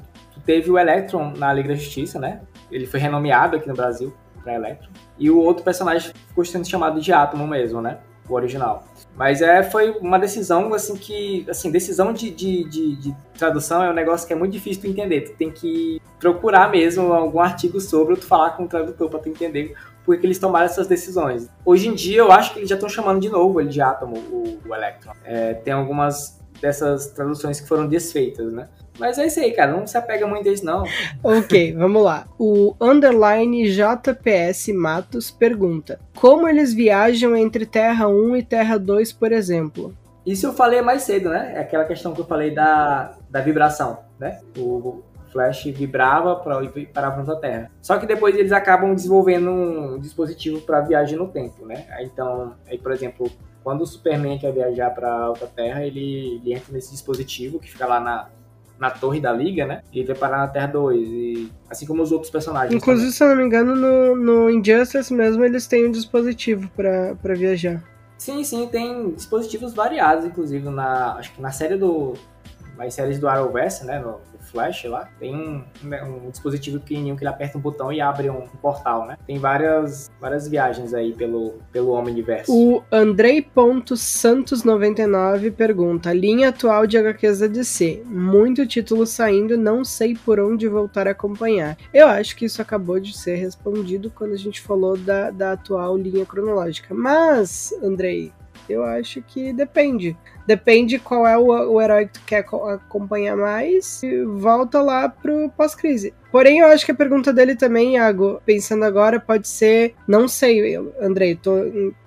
[0.47, 2.39] teve o Electron na Liga da Justiça, né?
[2.71, 4.89] Ele foi renomeado aqui no Brasil para Electron.
[5.19, 7.97] E o outro personagem ficou sendo chamado de Átomo mesmo, né?
[8.29, 8.85] O original.
[9.15, 11.45] Mas é, foi uma decisão, assim, que...
[11.49, 14.89] Assim, decisão de, de, de, de tradução é um negócio que é muito difícil de
[14.89, 15.21] entender.
[15.21, 19.19] Tu tem que procurar mesmo algum artigo sobre ou tu falar com o tradutor para
[19.19, 19.75] tu entender
[20.05, 21.49] por que eles tomaram essas decisões.
[21.65, 24.17] Hoje em dia, eu acho que eles já estão chamando de novo ele de átomo,
[24.17, 25.11] o, o Electron.
[25.25, 28.67] É, tem algumas dessas traduções que foram desfeitas, né?
[28.99, 29.71] Mas é isso aí, cara.
[29.71, 30.83] Não se apega muito a isso, não.
[31.23, 32.27] Ok, vamos lá.
[32.39, 39.31] O underline JPS Matos pergunta: Como eles viajam entre Terra 1 e Terra 2, por
[39.31, 39.95] exemplo?
[40.25, 41.53] Isso eu falei mais cedo, né?
[41.55, 44.41] É aquela questão que eu falei da, da vibração, né?
[44.57, 45.03] O,
[45.37, 46.59] Flash vibrava para
[46.93, 47.71] para a Terra.
[47.81, 51.85] Só que depois eles acabam desenvolvendo um dispositivo para viagem no tempo, né?
[52.01, 53.29] Então, aí, por exemplo,
[53.63, 57.85] quando o Superman quer viajar para outra Terra, ele, ele, entra nesse dispositivo que fica
[57.85, 58.29] lá na,
[58.79, 59.81] na torre da Liga, né?
[59.91, 61.07] E vai parar na Terra 2.
[61.07, 62.73] E, assim como os outros personagens.
[62.73, 63.13] Inclusive, também.
[63.13, 67.83] se eu não me engano, no, no Injustice mesmo eles têm um dispositivo para viajar.
[68.17, 71.13] Sim, sim, tem dispositivos variados, inclusive, na.
[71.13, 72.13] Acho que na série do.
[72.77, 73.99] Nas séries do Arrowverse, né?
[73.99, 78.29] No, Flash lá, tem um, um, dispositivo pequenininho que ele aperta um botão e abre
[78.29, 79.17] um, portal, né?
[79.25, 82.51] Tem várias, várias viagens aí pelo, pelo Omniverse.
[82.51, 88.03] O Andrei.santos99 pergunta: linha atual de HQs da DC.
[88.05, 91.77] Muito título saindo, não sei por onde voltar a acompanhar.
[91.93, 95.97] Eu acho que isso acabou de ser respondido quando a gente falou da, da atual
[95.97, 96.93] linha cronológica.
[96.93, 98.31] Mas, Andrei,
[98.73, 100.15] eu acho que depende.
[100.45, 105.49] Depende qual é o, o herói que tu quer acompanhar mais e volta lá pro
[105.49, 106.13] pós-crise.
[106.31, 109.93] Porém, eu acho que a pergunta dele também, Iago, pensando agora, pode ser.
[110.07, 111.51] Não sei, Andrei, tô,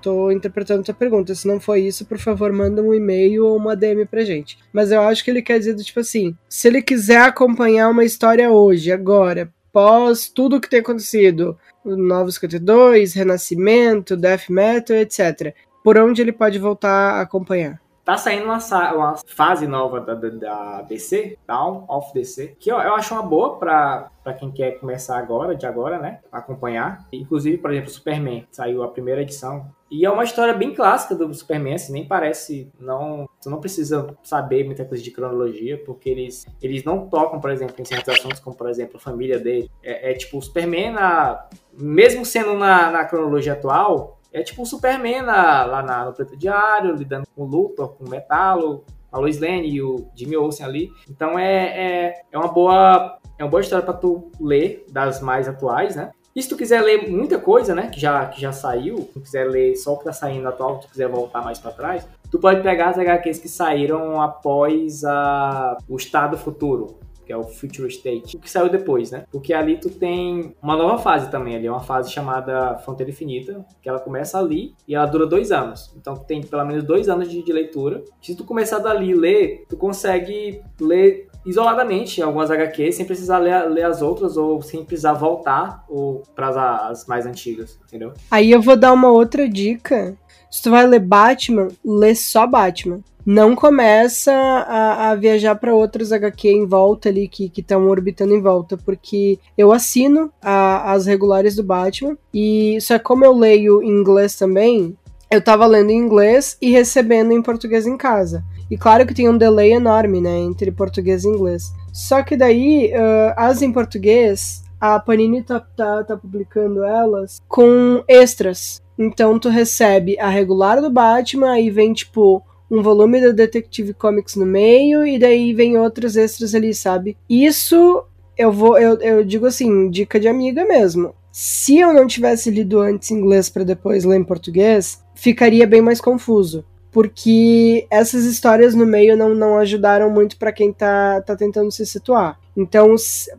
[0.00, 1.34] tô interpretando tua pergunta.
[1.34, 4.58] Se não foi isso, por favor, manda um e-mail ou uma DM pra gente.
[4.72, 8.50] Mas eu acho que ele quer dizer, tipo assim, se ele quiser acompanhar uma história
[8.50, 16.22] hoje, agora, pós tudo que tem acontecido, Novos 52, Renascimento, Death Metal, etc por onde
[16.22, 17.80] ele pode voltar a acompanhar?
[18.04, 18.58] Tá saindo uma,
[18.92, 23.22] uma fase nova da, da, da, DC, Down of DC, que eu, eu acho uma
[23.22, 26.18] boa para quem quer começar agora, de agora, né?
[26.32, 27.06] Acompanhar.
[27.12, 29.70] Inclusive, por exemplo, Superman, saiu a primeira edição.
[29.90, 32.72] E é uma história bem clássica do Superman, assim, nem parece.
[32.80, 37.50] não Você não precisa saber muita coisa de cronologia, porque eles, eles não tocam, por
[37.50, 39.70] exemplo, em certos assuntos, como, por exemplo, a família dele.
[39.82, 41.46] É, é tipo, o Superman, na,
[41.78, 46.36] mesmo sendo na, na cronologia atual, é tipo o Superman na, lá na, no Preto
[46.36, 50.64] Diário, lidando com o Luthor, com o Metalo, a Lois Lane e o Jimmy Olsen
[50.64, 50.90] ali.
[51.08, 55.48] Então é, é, é uma boa é uma boa história para tu ler das mais
[55.48, 56.10] atuais, né?
[56.34, 59.20] E se tu quiser ler muita coisa, né, que já, que já saiu, se tu
[59.20, 62.06] quiser ler só o que tá saindo atual, se tu quiser voltar mais para trás,
[62.30, 66.98] tu pode pegar as HQs que saíram após a, o Estado Futuro,
[67.30, 69.22] que é o Future State, o que saiu depois, né?
[69.30, 73.64] Porque ali tu tem uma nova fase também, ali é uma fase chamada Fronteira Infinita,
[73.80, 75.94] que ela começa ali e ela dura dois anos.
[75.96, 78.02] Então tu tem pelo menos dois anos de, de leitura.
[78.20, 83.84] Se tu começar dali ler, tu consegue ler isoladamente algumas HQs sem precisar ler, ler
[83.84, 85.86] as outras ou sem precisar voltar
[86.34, 88.12] para as mais antigas, entendeu?
[88.28, 90.16] Aí eu vou dar uma outra dica.
[90.50, 96.10] Se tu vai ler Batman, lê só Batman não começa a, a viajar para outras
[96.10, 101.54] HQ em volta ali que estão orbitando em volta, porque eu assino a, as regulares
[101.54, 104.96] do Batman e só como eu leio em inglês também,
[105.30, 108.42] eu tava lendo em inglês e recebendo em português em casa.
[108.70, 111.72] E claro que tem um delay enorme, né, entre português e inglês.
[111.92, 118.02] Só que daí, uh, as em português, a Panini tá, tá, tá publicando elas com
[118.08, 118.80] extras.
[119.00, 124.36] Então tu recebe a regular do Batman, aí vem tipo um volume da Detective Comics
[124.36, 127.16] no meio e daí vem outros extras ali, sabe?
[127.26, 128.04] Isso
[128.36, 131.14] eu vou, eu, eu digo assim, dica de amiga mesmo.
[131.32, 135.80] Se eu não tivesse lido antes em inglês para depois ler em português, ficaria bem
[135.80, 136.62] mais confuso.
[136.92, 141.86] Porque essas histórias no meio não, não ajudaram muito para quem tá, tá tentando se
[141.86, 142.38] situar.
[142.54, 142.94] Então,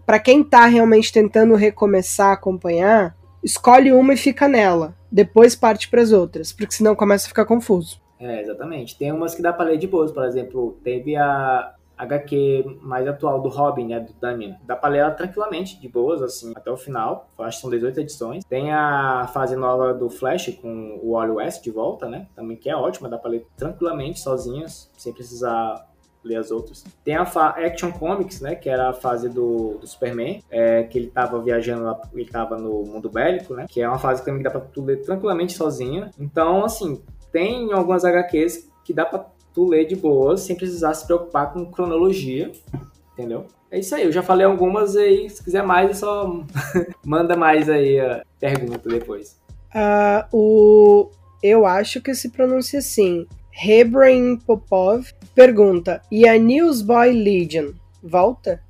[0.05, 4.95] para quem tá realmente tentando recomeçar a acompanhar, escolhe uma e fica nela.
[5.11, 7.99] Depois parte para as outras, porque senão começa a ficar confuso.
[8.19, 8.97] É, exatamente.
[8.97, 13.41] Tem umas que dá pra ler de boas, por exemplo, teve a, HQ mais atual
[13.41, 14.57] do Robin, né, do Damian.
[14.63, 17.29] Dá pra ler ela tranquilamente, de boas, assim, até o final.
[17.37, 18.43] Eu acho que são 18 edições.
[18.43, 22.69] Tem a fase nova do Flash com o Wally West de volta, né, também que
[22.69, 25.87] é ótima, dá pra ler tranquilamente, sozinhas, sem precisar
[26.23, 26.83] ler as outras.
[27.03, 31.07] Tem a Action Comics, né, que era a fase do, do Superman, é, que ele
[31.07, 34.43] tava viajando, lá, ele tava no mundo bélico, né, que é uma fase que também
[34.43, 36.11] dá pra tu ler tranquilamente sozinha.
[36.19, 37.01] Então, assim,
[37.31, 41.65] tem algumas HQs que dá pra tu ler de boa, sem precisar se preocupar com
[41.65, 42.51] cronologia,
[43.13, 43.45] entendeu?
[43.69, 46.43] É isso aí, eu já falei algumas aí, se quiser mais é só
[47.05, 49.39] manda mais aí a pergunta depois.
[49.73, 51.11] Uh, o...
[51.41, 58.61] Eu acho que se pronuncia assim, Hebrain Popov pergunta: e a Newsboy Legion volta?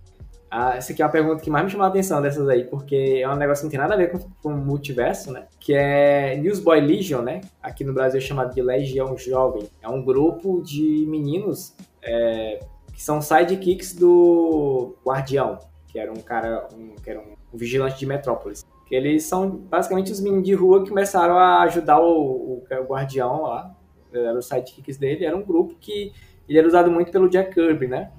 [0.53, 3.21] Ah, essa aqui é uma pergunta que mais me chamou a atenção dessas aí, porque
[3.23, 5.47] é um negócio que não tem nada a ver com, com o multiverso, né?
[5.57, 7.39] Que é Newsboy Legion, né?
[7.63, 9.69] Aqui no Brasil é chamado de Legião Jovem.
[9.81, 11.73] É um grupo de meninos
[12.03, 12.59] é,
[12.93, 15.57] que são sidekicks do Guardião,
[15.87, 18.65] que era um cara, um, que era um, vigilante de Metrópolis.
[18.89, 23.43] Eles são basicamente os meninos de rua que começaram a ajudar o, o, o Guardião
[23.43, 23.73] lá,
[24.13, 26.11] eram os sidekicks dele, era um grupo que
[26.47, 28.11] ele era usado muito pelo Jack Kirby, né,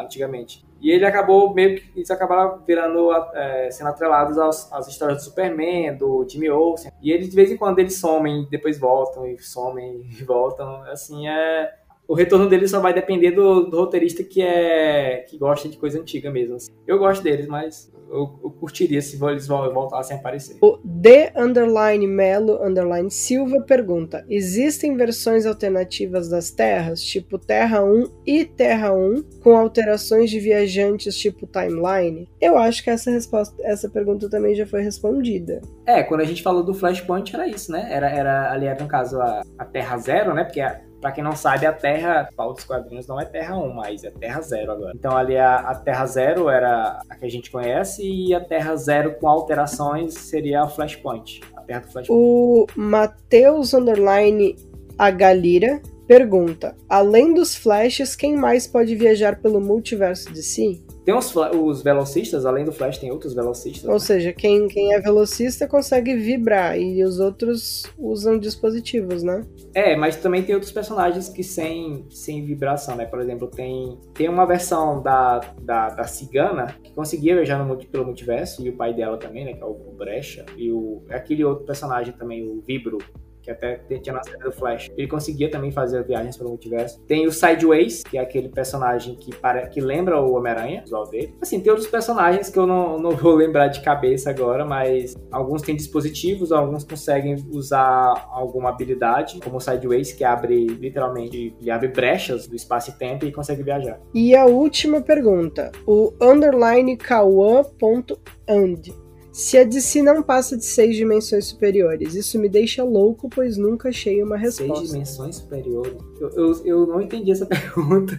[0.00, 0.64] antigamente.
[0.80, 5.24] E ele acabou meio que eles acabaram virando é, sendo atrelados às, às, histórias do
[5.24, 6.92] Superman, do Jimmy Olsen.
[7.02, 10.82] E eles de vez em quando eles somem depois voltam e somem e voltam.
[10.82, 11.72] Assim é
[12.06, 15.98] o retorno deles só vai depender do, do, roteirista que é que gosta de coisa
[16.00, 16.56] antiga mesmo.
[16.56, 16.70] Assim.
[16.86, 20.56] Eu gosto deles, mas eu, eu, curtiria se eles voltassem a aparecer.
[20.60, 28.10] O D underline Melo underline Silva pergunta: existem versões alternativas das terras, tipo Terra 1
[28.26, 32.28] e Terra 1, com alterações de viajantes tipo timeline?
[32.40, 35.60] Eu acho que essa resposta, essa pergunta também já foi respondida.
[35.84, 37.88] É, quando a gente falou do Flashpoint era isso, né?
[37.90, 40.44] Era, era ali era no caso a, a Terra Zero, né?
[40.44, 43.72] Porque a, Pra quem não sabe, a Terra, pau dos quadrinhos, não é Terra 1,
[43.72, 44.90] mas é Terra Zero agora.
[44.92, 48.74] Então ali a, a, Terra Zero era a que a gente conhece e a Terra
[48.74, 51.42] Zero com alterações seria a Flashpoint.
[51.54, 52.10] A Terra do Flashpoint.
[52.10, 54.56] O Matheus Underline
[54.98, 60.84] a Galira pergunta: Além dos Flashes, quem mais pode viajar pelo multiverso de si?
[61.06, 63.84] Tem os, os velocistas, além do Flash, tem outros velocistas.
[63.84, 63.98] Ou né?
[64.00, 69.46] seja, quem, quem é velocista consegue vibrar e os outros usam dispositivos, né?
[69.72, 73.04] É, mas também tem outros personagens que sem, sem vibração, né?
[73.04, 78.04] Por exemplo, tem, tem uma versão da, da, da cigana que conseguia viajar no, pelo
[78.04, 79.52] multiverso, e o pai dela também, né?
[79.52, 82.98] Que é o, o Brecha, e o, aquele outro personagem também, o Vibro,
[83.46, 84.90] que até tinha na série do Flash.
[84.96, 87.00] Ele conseguia também fazer viagens pelo multiverso.
[87.06, 91.34] Tem o Sideways, que é aquele personagem que, para, que lembra o Homem-Aranha, visual dele.
[91.40, 95.62] Assim, tem outros personagens que eu não, não vou lembrar de cabeça agora, mas alguns
[95.62, 101.88] têm dispositivos, alguns conseguem usar alguma habilidade, como o Sideways, que abre, literalmente, ele abre
[101.88, 104.00] brechas do espaço e tempo e consegue viajar.
[104.12, 109.05] E a última pergunta, o underline kawan.and
[109.36, 113.90] se a DC não passa de seis dimensões superiores, isso me deixa louco, pois nunca
[113.90, 114.76] achei uma resposta.
[114.76, 115.92] Seis dimensões superiores?
[116.18, 118.18] Eu, eu, eu não entendi essa pergunta.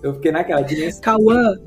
[0.00, 1.00] Eu fiquei naquela dimensão.
[1.00, 1.58] Cauã,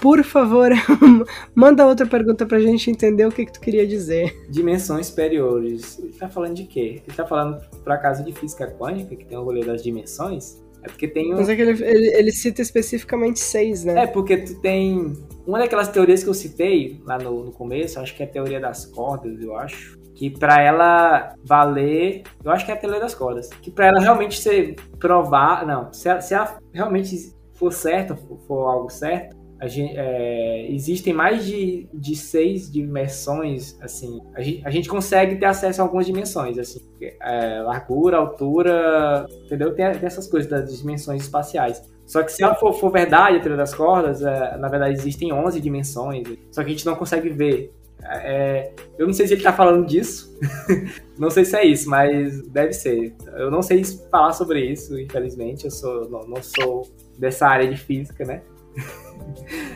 [0.00, 0.70] por favor,
[1.56, 4.32] manda outra pergunta pra gente entender o que, que tu queria dizer.
[4.48, 5.98] Dimensões superiores.
[5.98, 7.02] Ele tá falando de quê?
[7.04, 10.62] Ele tá falando, por acaso, de física quântica, que tem o rolê das dimensões?
[10.88, 11.36] É porque tem um...
[11.36, 14.04] Mas é que ele, ele, ele, cita especificamente seis, né?
[14.04, 15.12] É, porque tu tem.
[15.46, 18.58] Uma daquelas teorias que eu citei lá no, no começo, acho que é a teoria
[18.58, 19.98] das cordas, eu acho.
[20.14, 22.22] Que para ela valer.
[22.42, 23.48] Eu acho que é a teoria das cordas.
[23.62, 25.66] Que para ela realmente ser provar.
[25.66, 29.36] Não, se ela, se ela realmente for certa, for, for algo certo,
[29.66, 35.46] Gente, é, existem mais de, de seis dimensões, assim, a gente, a gente consegue ter
[35.46, 36.80] acesso a algumas dimensões, assim,
[37.20, 39.74] é, largura, altura, entendeu?
[39.74, 41.82] Tem, tem, essas coisas das dimensões espaciais.
[42.06, 45.32] Só que se ela for, for verdade, a teoria das cordas, é, na verdade existem
[45.32, 47.72] 11 dimensões, só que a gente não consegue ver.
[48.04, 50.38] É, eu não sei se ele está falando disso,
[51.18, 53.12] não sei se é isso, mas deve ser.
[53.36, 56.88] Eu não sei falar sobre isso, infelizmente, eu sou, não, não sou
[57.18, 58.40] dessa área de física, né?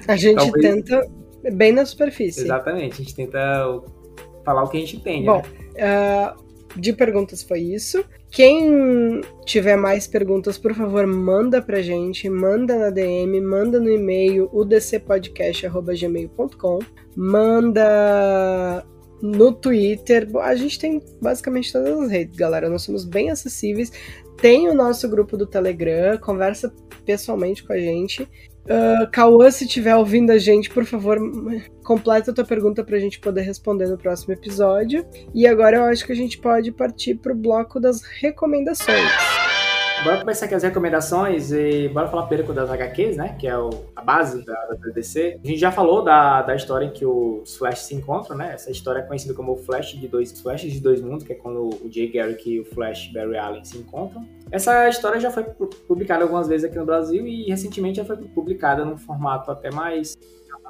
[0.09, 0.63] A gente Talvez...
[0.63, 1.07] tenta
[1.53, 2.43] bem na superfície.
[2.43, 3.83] Exatamente, a gente tenta
[4.45, 5.25] falar o que a gente tem.
[5.25, 5.43] Bom,
[5.75, 6.33] né?
[6.37, 6.43] uh,
[6.77, 8.05] de perguntas foi isso.
[8.31, 14.49] Quem tiver mais perguntas, por favor, manda pra gente, manda na DM, manda no e-mail
[14.53, 16.79] udcpodcast.gmail.com,
[17.15, 18.83] manda
[19.21, 20.27] no Twitter.
[20.41, 22.71] A gente tem basicamente todas as redes, galera.
[22.71, 23.93] Nós somos bem acessíveis.
[24.41, 26.73] Tem o nosso grupo do Telegram, conversa
[27.05, 28.27] pessoalmente com a gente.
[28.65, 31.19] Uh, Cauã, se estiver ouvindo a gente, por favor,
[31.83, 35.05] completa a tua pergunta para a gente poder responder no próximo episódio.
[35.35, 39.52] E agora eu acho que a gente pode partir para o bloco das recomendações.
[40.05, 43.37] Bora começar aqui as recomendações e bora falar primeiro das HQs, né?
[43.39, 45.39] Que é o, a base da, da DC.
[45.43, 48.53] A gente já falou da, da história em que os Flash se encontram, né?
[48.53, 51.37] Essa história é conhecida como o Flash de dois Flashes de dois mundos, que é
[51.37, 54.27] quando o Jay Garrick e o Flash Barry Allen se encontram.
[54.51, 55.45] Essa história já foi
[55.87, 60.19] publicada algumas vezes aqui no Brasil e recentemente já foi publicada num formato até mais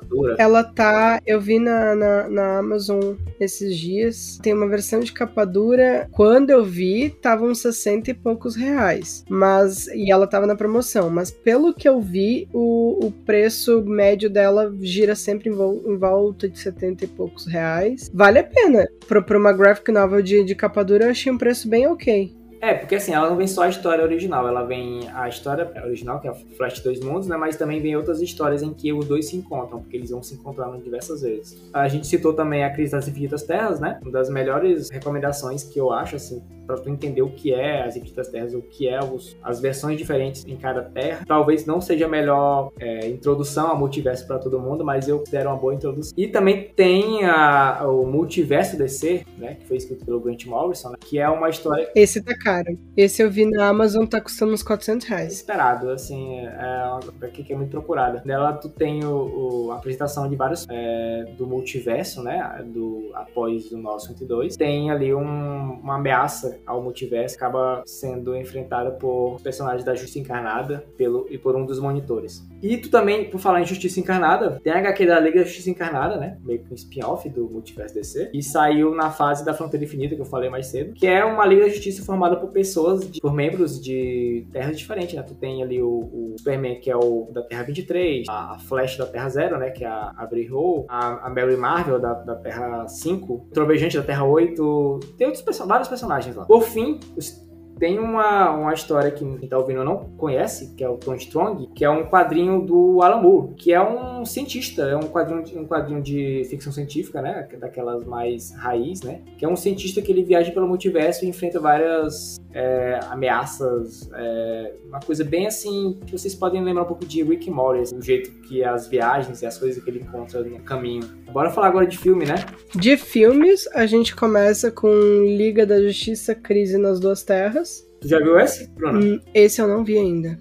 [0.03, 0.37] dura.
[0.39, 1.21] Ela tá.
[1.27, 4.39] Eu vi na, na, na, Amazon esses dias.
[4.43, 6.09] Tem uma versão de capa dura.
[6.13, 9.25] Quando eu vi, tava uns 60 e poucos reais.
[9.29, 9.87] Mas.
[9.89, 11.11] E ela tava na promoção.
[11.11, 15.97] Mas pelo que eu vi, o, o preço médio dela gira sempre em, vol em
[15.97, 18.11] volta de 70 e poucos reais.
[18.13, 18.89] Vale a pena.
[19.07, 20.57] Pra, pra uma graphic novel de, de
[21.01, 22.42] eu achei um preço bem ok.
[22.63, 26.21] É, porque assim, ela não vem só a história original, ela vem a história original,
[26.21, 27.37] que é a Flash Dois Mundos, né?
[27.37, 30.35] Mas também vem outras histórias em que os dois se encontram, porque eles vão se
[30.35, 31.61] encontrando diversas vezes.
[31.73, 33.99] A gente citou também a Crise das Infinitas Terras, né?
[34.01, 37.97] Uma das melhores recomendações que eu acho, assim, para tu entender o que é as
[37.97, 41.25] Infinitas Terras, o que é os, as versões diferentes em cada terra.
[41.27, 45.51] Talvez não seja a melhor é, introdução ao multiverso para todo mundo, mas eu considero
[45.51, 46.13] uma boa introdução.
[46.17, 49.55] E também tem a, o Multiverso DC, né?
[49.55, 51.91] Que foi escrito pelo Grant Morrison, né, que é uma história.
[51.95, 52.79] Esse tá caro.
[52.97, 55.33] Esse eu vi na Amazon, tá custando uns 400 reais.
[55.33, 58.23] Esperado, assim, é uma HQ que é muito procurada.
[58.25, 62.65] Nela tu tem o, o a apresentação de vários é, do multiverso, né?
[62.67, 64.57] Do, após o nosso 102.
[64.57, 70.85] Tem ali um, uma ameaça ao multiverso, acaba sendo enfrentada por personagens da Justiça Encarnada
[70.97, 72.43] pelo, e por um dos monitores.
[72.63, 75.71] E tu também, por falar em Justiça Encarnada, tem a HQ da Liga da Justiça
[75.71, 76.39] Encarnada, né?
[76.45, 78.31] Meio que um spin-off do multiverso DC.
[78.33, 81.45] E saiu na fase da Fronteira Infinita, que eu falei mais cedo, que é uma
[81.45, 85.23] Liga da Justiça formada por pessoas de, por membros de terras diferentes, né?
[85.23, 89.07] Tu tem ali o, o, Superman, que é o da Terra 23, a Flash da
[89.07, 89.71] Terra 0, né?
[89.71, 93.39] Que é a, a Brie Hall, a, a Mary Marvel da, da Terra 5, o
[93.53, 96.45] Trovejante da Terra 8, tem outros vários personagens lá.
[96.45, 97.43] Por fim, os
[97.79, 101.69] tem uma, uma história que quem tá ouvindo não conhece, que é o Tom Strong,
[101.75, 105.67] que é um quadrinho do Alan Moore, que é um cientista, é um quadrinho, um
[105.67, 107.49] quadrinho de ficção científica, né?
[107.59, 109.21] Daquelas mais raiz, né?
[109.39, 114.75] Que é um cientista que ele viaja pelo multiverso e enfrenta várias é, ameaças, é,
[114.87, 118.03] uma coisa bem assim, que vocês podem lembrar um pouco de Rick Morty, assim, o
[118.03, 121.03] jeito que as viagens e as coisas que ele encontra no caminho.
[121.33, 122.35] Bora falar agora de filme, né?
[122.75, 124.89] De filmes, a gente começa com
[125.25, 127.72] Liga da Justiça, Crise nas Duas Terras.
[128.03, 128.99] Tu já viu esse, Bruno?
[128.99, 130.37] Hum, esse eu não vi ainda.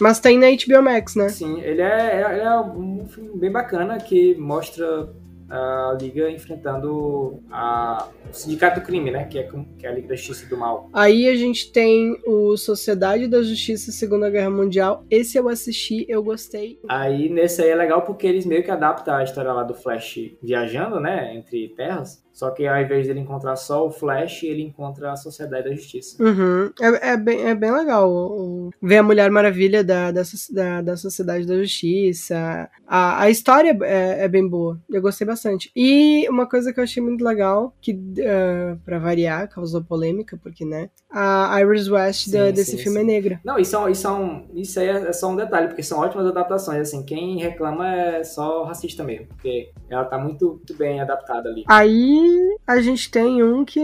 [0.00, 1.28] Mas tem na HBO Max, né?
[1.30, 5.10] Sim, ele é, ele é um filme bem bacana que mostra
[5.50, 9.24] a Liga enfrentando a, o Sindicato do Crime, né?
[9.24, 9.48] Que é,
[9.78, 10.88] que é a Liga da Justiça do Mal.
[10.92, 15.04] Aí a gente tem o Sociedade da Justiça Segunda Guerra Mundial.
[15.10, 16.78] Esse eu assisti, eu gostei.
[16.88, 20.18] Aí nesse aí é legal porque eles meio que adaptam a história lá do Flash
[20.42, 21.34] viajando, né?
[21.34, 22.22] Entre terras.
[22.40, 26.16] Só que ao invés dele encontrar só o Flash, ele encontra a Sociedade da Justiça.
[26.24, 26.72] Uhum.
[26.80, 30.96] É, é, bem, é bem legal o, ver a Mulher Maravilha da, da, da, da
[30.96, 32.70] Sociedade da Justiça.
[32.86, 34.80] A, a história é, é, bem boa.
[34.88, 35.70] Eu gostei bastante.
[35.76, 40.64] E uma coisa que eu achei muito legal, que uh, pra variar, causou polêmica, porque,
[40.64, 40.88] né?
[41.10, 43.10] A Iris West sim, da, desse sim, filme é sim.
[43.10, 43.40] é negra.
[43.44, 46.80] Não, isso, isso, é um, isso aí é só um detalhe, porque são ótimas adaptações.
[46.80, 51.64] Assim, quem reclama é só racista mesmo, porque ela tá muito, muito bem adaptada ali.
[51.68, 52.29] Aí
[52.66, 53.80] a gente tem um que.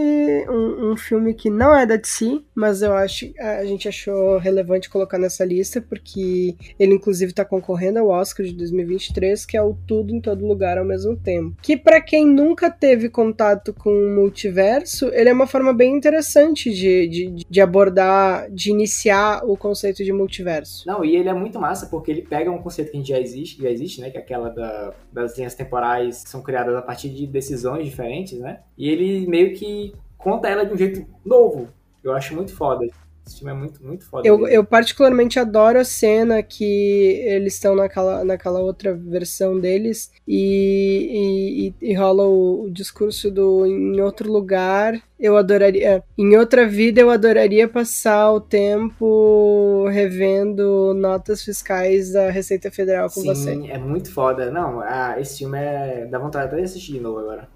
[0.49, 3.31] Um, um, filme que não é da DC, mas eu acho.
[3.39, 8.53] A gente achou relevante colocar nessa lista, porque ele, inclusive, tá concorrendo ao Oscar de
[8.53, 11.55] 2023, que é o Tudo em Todo Lugar ao mesmo tempo.
[11.61, 16.71] Que, para quem nunca teve contato com o multiverso, ele é uma forma bem interessante
[16.71, 20.87] de, de, de abordar, de iniciar o conceito de multiverso.
[20.87, 23.69] Não, e ele é muito massa, porque ele pega um conceito que já existe, já
[23.69, 24.09] existe, né?
[24.09, 28.36] Que é aquela da, das linhas temporais que são criadas a partir de decisões diferentes
[28.39, 28.59] né?
[28.77, 31.69] E ele meio que conta ela de um jeito novo.
[32.03, 32.85] Eu acho muito foda.
[33.27, 34.25] Esse filme é muito, muito foda.
[34.25, 36.63] Eu, eu particularmente adoro a cena que
[37.25, 43.65] eles estão naquela, naquela outra versão deles e, e, e rola o, o, discurso do
[43.65, 45.01] em outro lugar.
[45.19, 46.01] Eu adoraria.
[46.17, 53.21] Em outra vida, eu adoraria passar o tempo revendo notas fiscais da Receita Federal com
[53.21, 53.51] Sim, você.
[53.51, 54.49] Sim, é muito foda.
[54.49, 56.05] Não, ah, esse filme é.
[56.05, 57.49] dá vontade até de assistir de novo agora.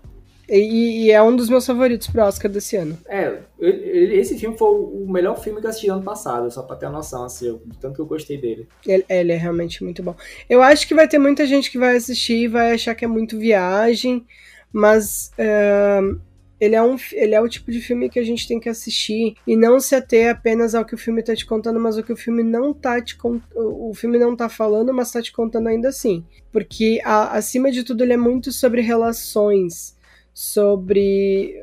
[0.51, 2.97] E, e, é um dos meus favoritos pro Oscar desse ano.
[3.07, 6.87] É, esse filme foi o melhor filme que eu assisti ano passado, só pra ter
[6.87, 8.67] uma noção, assim, do tanto que eu gostei dele.
[8.85, 10.13] Ele, ele, é realmente muito bom.
[10.49, 13.07] Eu acho que vai ter muita gente que vai assistir e vai achar que é
[13.07, 14.25] muito viagem,
[14.73, 16.19] mas uh,
[16.59, 19.35] ele, é um, ele é o tipo de filme que a gente tem que assistir
[19.47, 22.11] e não se ater apenas ao que o filme tá te contando, mas o que
[22.11, 23.17] o filme não tá te
[23.55, 26.25] o filme não tá falando, mas tá te contando ainda assim.
[26.51, 29.95] Porque, a, acima de tudo, ele é muito sobre relações
[30.33, 31.55] sobre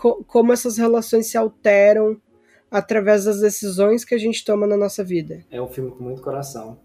[0.00, 2.20] co como essas relações se alteram
[2.70, 5.44] através das decisões que a gente toma na nossa vida.
[5.50, 6.78] É um filme com muito coração.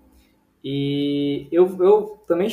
[0.64, 2.50] E eu, eu também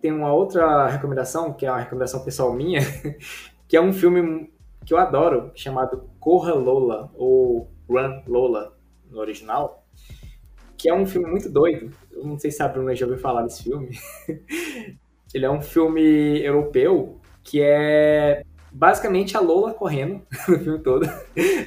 [0.00, 2.80] tenho uma outra recomendação, que é uma recomendação pessoal minha,
[3.66, 4.52] que é um filme
[4.86, 8.76] que eu adoro, chamado Corra Lola, ou Run Lola,
[9.10, 9.84] no original,
[10.76, 11.92] que é um filme muito doido.
[12.12, 13.90] Eu não sei se a Bruna já ouviu falar desse filme.
[15.34, 21.08] Ele é um filme europeu que é basicamente a Lola correndo no filme todo.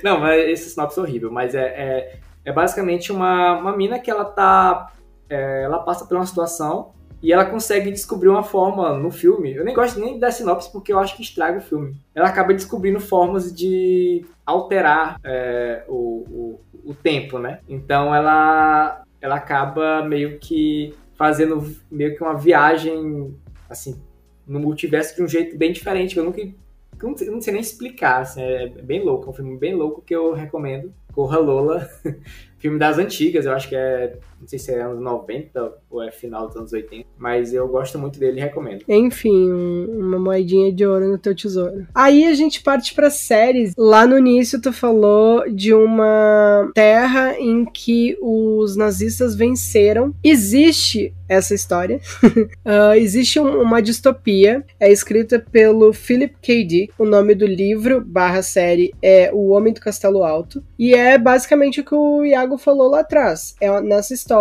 [0.04, 4.10] Não, mas esse sinopse é horrível, mas é, é, é basicamente uma, uma mina que
[4.10, 4.92] ela tá.
[5.30, 9.54] É, ela passa por uma situação e ela consegue descobrir uma forma no filme.
[9.54, 11.96] Eu nem gosto nem da sinopse porque eu acho que estraga o filme.
[12.14, 17.60] Ela acaba descobrindo formas de alterar é, o, o, o tempo, né?
[17.68, 23.34] Então ela, ela acaba meio que fazendo meio que uma viagem
[23.70, 24.02] assim
[24.48, 26.18] no multiverso de um jeito bem diferente.
[26.18, 29.34] Eu nunca eu não, sei, não sei nem explicar, assim, é bem louco, é um
[29.34, 30.94] filme bem louco que eu recomendo.
[31.12, 31.90] Corra Lola,
[32.58, 36.12] filme das antigas, eu acho que é, não sei se é anos 90 ou é
[36.12, 38.84] final dos anos 80, mas eu gosto muito dele e recomendo.
[38.88, 39.52] Enfim,
[39.88, 41.88] uma moedinha de ouro no teu tesouro.
[41.96, 43.74] Aí a gente parte para séries.
[43.78, 50.14] Lá no início tu falou de uma terra em que os nazistas venceram.
[50.24, 52.00] Existe essa história.
[52.24, 56.64] uh, existe um, uma distopia, é escrita pelo Philip K.
[56.64, 56.94] Dick.
[56.98, 60.64] O nome do livro barra série é O Homem do Castelo Alto.
[60.78, 63.56] E é basicamente o que o Iago falou lá atrás.
[63.60, 64.33] É nessa história,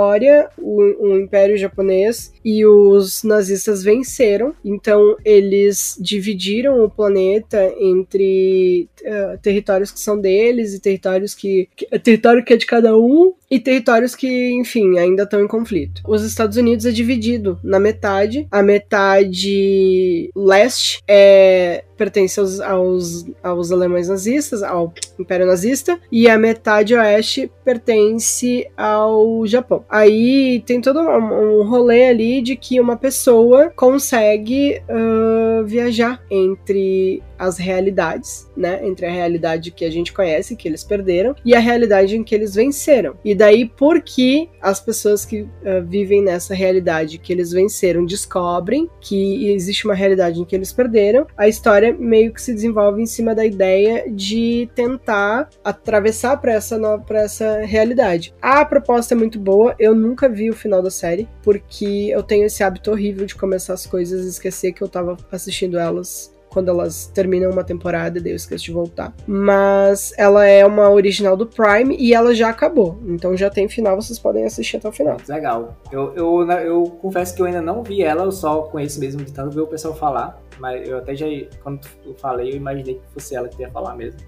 [0.58, 4.54] o, o Império Japonês e os nazistas venceram.
[4.64, 11.86] Então eles dividiram o planeta entre uh, territórios que são deles e territórios que, que
[11.98, 16.00] território que é de cada um e territórios que, enfim, ainda estão em conflito.
[16.08, 18.48] Os Estados Unidos é dividido na metade.
[18.50, 26.38] A metade leste é pertence aos, aos, aos alemães nazistas, ao Império Nazista, e a
[26.38, 29.84] metade oeste pertence ao Japão.
[29.86, 37.22] Aí tem todo um, um rolê ali de que uma pessoa consegue uh, viajar entre
[37.42, 38.86] as realidades, né?
[38.86, 42.34] Entre a realidade que a gente conhece, que eles perderam, e a realidade em que
[42.34, 43.16] eles venceram.
[43.24, 45.48] E daí, porque as pessoas que uh,
[45.84, 51.26] vivem nessa realidade que eles venceram descobrem que existe uma realidade em que eles perderam,
[51.36, 56.78] a história meio que se desenvolve em cima da ideia de tentar atravessar para essa
[56.98, 58.32] para essa realidade.
[58.40, 62.46] A proposta é muito boa, eu nunca vi o final da série, porque eu tenho
[62.46, 66.68] esse hábito horrível de começar as coisas e esquecer que eu tava assistindo elas quando
[66.68, 69.14] elas terminam uma temporada, daí eu esqueço de voltar.
[69.26, 72.98] Mas ela é uma original do Prime e ela já acabou.
[73.06, 75.16] Então já tem final, vocês podem assistir até o final.
[75.28, 75.76] Legal.
[75.90, 79.32] Eu, eu, eu confesso que eu ainda não vi ela, eu só conheço mesmo de
[79.32, 80.40] tanto ver o pessoal falar.
[80.58, 81.26] Mas eu até já,
[81.62, 84.20] quando eu falei, eu imaginei que fosse ela que ia falar mesmo.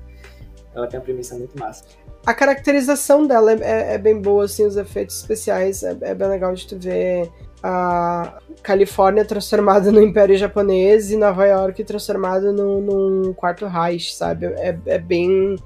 [0.75, 1.85] Ela tem uma premissa muito massa.
[2.27, 6.29] A caracterização dela é, é, é bem boa, assim, os efeitos especiais é, é bem
[6.29, 7.31] legal de tu ver
[7.67, 14.45] a Califórnia transformada no Império Japonês e Nova York transformada no, num quarto Reich, sabe?
[14.45, 15.57] É, é bem.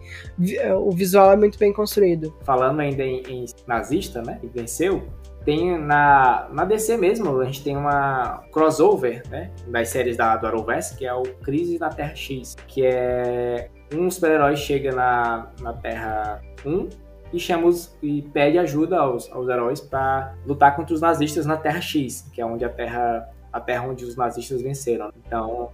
[0.80, 2.32] O visual é muito bem construído.
[2.44, 4.38] Falando ainda em, em nazista, né?
[4.40, 5.08] Que venceu,
[5.44, 9.50] tem na, na DC mesmo, a gente tem uma crossover, né?
[9.66, 14.08] Das séries da, do Arrowverse, que é o Crise na Terra X, que é um
[14.08, 19.80] super-herói chega na, na Terra 1 e chama os, e pede ajuda aos, aos heróis
[19.80, 23.88] para lutar contra os nazistas na Terra X, que é onde a Terra a Terra
[23.88, 25.10] onde os nazistas venceram.
[25.26, 25.70] Então,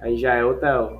[0.00, 0.90] aí já é outra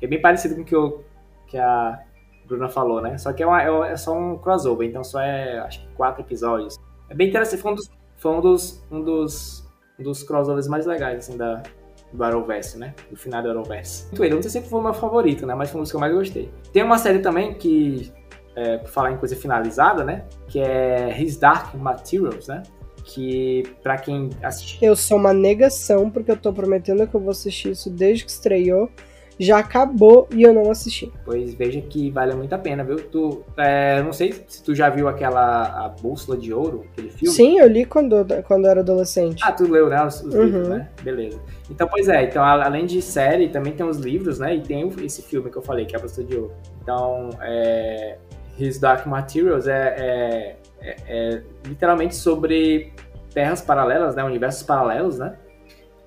[0.00, 1.04] é bem parecido com o que, eu,
[1.46, 1.98] que a
[2.46, 3.18] Bruna falou, né?
[3.18, 6.22] Só que é, uma, é, é só um crossover, então só é acho que quatro
[6.22, 6.76] episódios.
[7.08, 10.86] É bem interessante, foi um dos, foi um dos, um dos, um dos crossovers mais
[10.86, 11.62] legais assim da
[12.12, 12.94] do Arrowverse, né?
[13.10, 14.08] Do final do Arrowverse.
[14.18, 15.54] Ele, não sei se foi o meu favorito, né?
[15.54, 16.50] Mas foi um dos que eu mais gostei.
[16.72, 18.10] Tem uma série também que
[18.58, 20.24] é, por falar em coisa finalizada, né?
[20.48, 22.62] Que é His Dark Materials, né?
[23.04, 24.78] Que para quem assistiu.
[24.82, 28.30] Eu sou uma negação, porque eu tô prometendo que eu vou assistir isso desde que
[28.30, 28.90] estreou
[29.38, 31.12] já acabou e eu não assisti.
[31.24, 32.96] Pois veja que vale muito a pena, viu?
[32.96, 37.34] Tu, é, não sei se tu já viu aquela a Bússola de Ouro, aquele filme.
[37.34, 39.40] Sim, eu li quando, quando era adolescente.
[39.44, 40.04] Ah, tu leu, né?
[40.04, 40.44] Os, os uhum.
[40.44, 40.88] livros, né?
[41.02, 41.40] Beleza.
[41.70, 44.56] Então, pois é, então além de série, também tem os livros, né?
[44.56, 46.52] E tem esse filme que eu falei, que é a Bússola de Ouro.
[46.82, 48.18] Então, é,
[48.58, 52.92] His Dark Materials é, é, é, é literalmente sobre
[53.32, 54.24] terras paralelas, né?
[54.24, 55.36] Universos paralelos, né?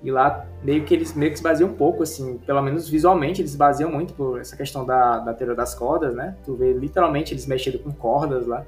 [0.02, 3.40] E lá meio que eles meio que se baseiam um pouco, assim, pelo menos visualmente
[3.40, 6.36] eles se baseiam muito por essa questão da, da teoria das cordas, né?
[6.44, 8.66] Tu vê literalmente eles mexendo com cordas lá.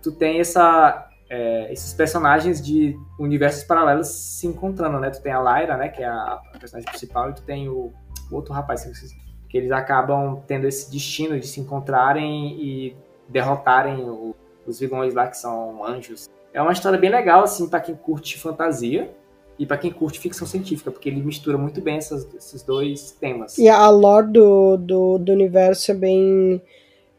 [0.00, 5.10] Tu tem essa, é, esses personagens de universos paralelos se encontrando, né?
[5.10, 5.88] Tu tem a Lyra, né?
[5.88, 7.92] Que é a, a personagem principal, e tu tem o,
[8.30, 8.92] o outro rapaz que,
[9.48, 12.96] que eles acabam tendo esse destino de se encontrarem e
[13.28, 14.34] derrotarem o,
[14.66, 16.28] os vilões lá que são anjos.
[16.52, 19.10] É uma história bem legal, assim, para quem curte fantasia
[19.58, 23.58] e para quem curte ficção científica, porque ele mistura muito bem essas, esses dois temas.
[23.58, 26.62] E a lore do, do, do universo é bem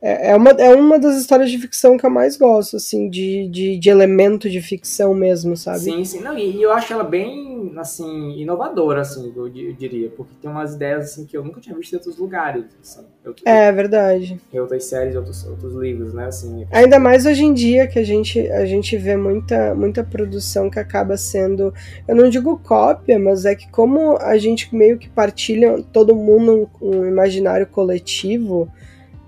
[0.08, 3.50] é, é, uma, é uma das histórias de ficção que eu mais gosto, assim, de,
[3.50, 5.80] de, de elemento de ficção mesmo, sabe?
[5.80, 6.22] Sim, sim.
[6.22, 10.10] Não, e, e eu acho ela bem, assim, inovadora, assim, eu, eu, diria.
[10.16, 12.64] Porque tem umas ideias, assim, que eu nunca tinha visto em outros lugares.
[12.82, 14.40] Assim, eu, é, verdade.
[14.54, 16.66] Em outras séries, outros, outros livros, né, assim.
[16.72, 20.80] Ainda mais hoje em dia, que a gente, a gente vê muita, muita produção que
[20.80, 21.74] acaba sendo,
[22.08, 26.70] eu não digo cópia, mas é que como a gente meio que partilha todo mundo
[26.82, 28.72] um, um imaginário coletivo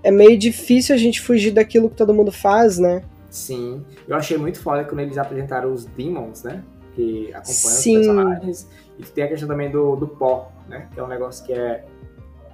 [0.02, 3.02] é meio difícil a gente fugir daquilo que todo mundo faz, né?
[3.30, 3.84] Sim.
[4.08, 6.62] Eu achei muito foda quando eles apresentaram os Demons, né?
[6.94, 7.98] Que acompanham Sim.
[7.98, 8.68] os personagens.
[8.98, 10.88] E tem a questão também do, do pó, né?
[10.92, 11.84] Que é um negócio que é,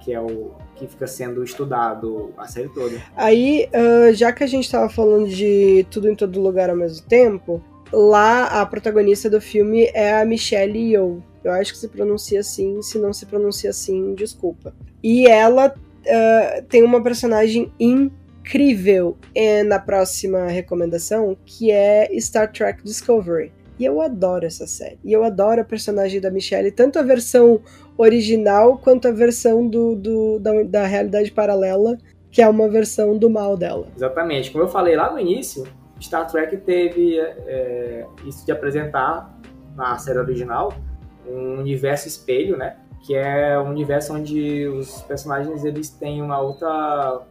[0.01, 3.01] que é o que fica sendo estudado a série toda.
[3.15, 7.05] Aí, uh, já que a gente tava falando de tudo em todo lugar ao mesmo
[7.07, 7.61] tempo,
[7.91, 11.21] lá a protagonista do filme é a Michelle Yeoh.
[11.43, 14.75] Eu acho que se pronuncia assim, se não se pronuncia assim, desculpa.
[15.01, 15.73] E ela
[16.07, 19.17] uh, tem uma personagem incrível
[19.65, 23.51] na próxima recomendação, que é Star Trek Discovery.
[23.79, 24.97] E eu adoro essa série.
[25.03, 27.61] E eu adoro a personagem da Michelle, tanto a versão
[27.97, 31.97] original quanto a versão do, do da, da realidade paralela,
[32.31, 33.87] que é uma versão do mal dela.
[33.95, 34.51] Exatamente.
[34.51, 35.67] Como eu falei lá no início,
[36.01, 39.37] Star Trek teve é, isso de apresentar
[39.75, 40.73] na série original
[41.27, 42.77] um universo espelho, né?
[43.07, 47.21] Que é um universo onde os personagens eles têm uma outra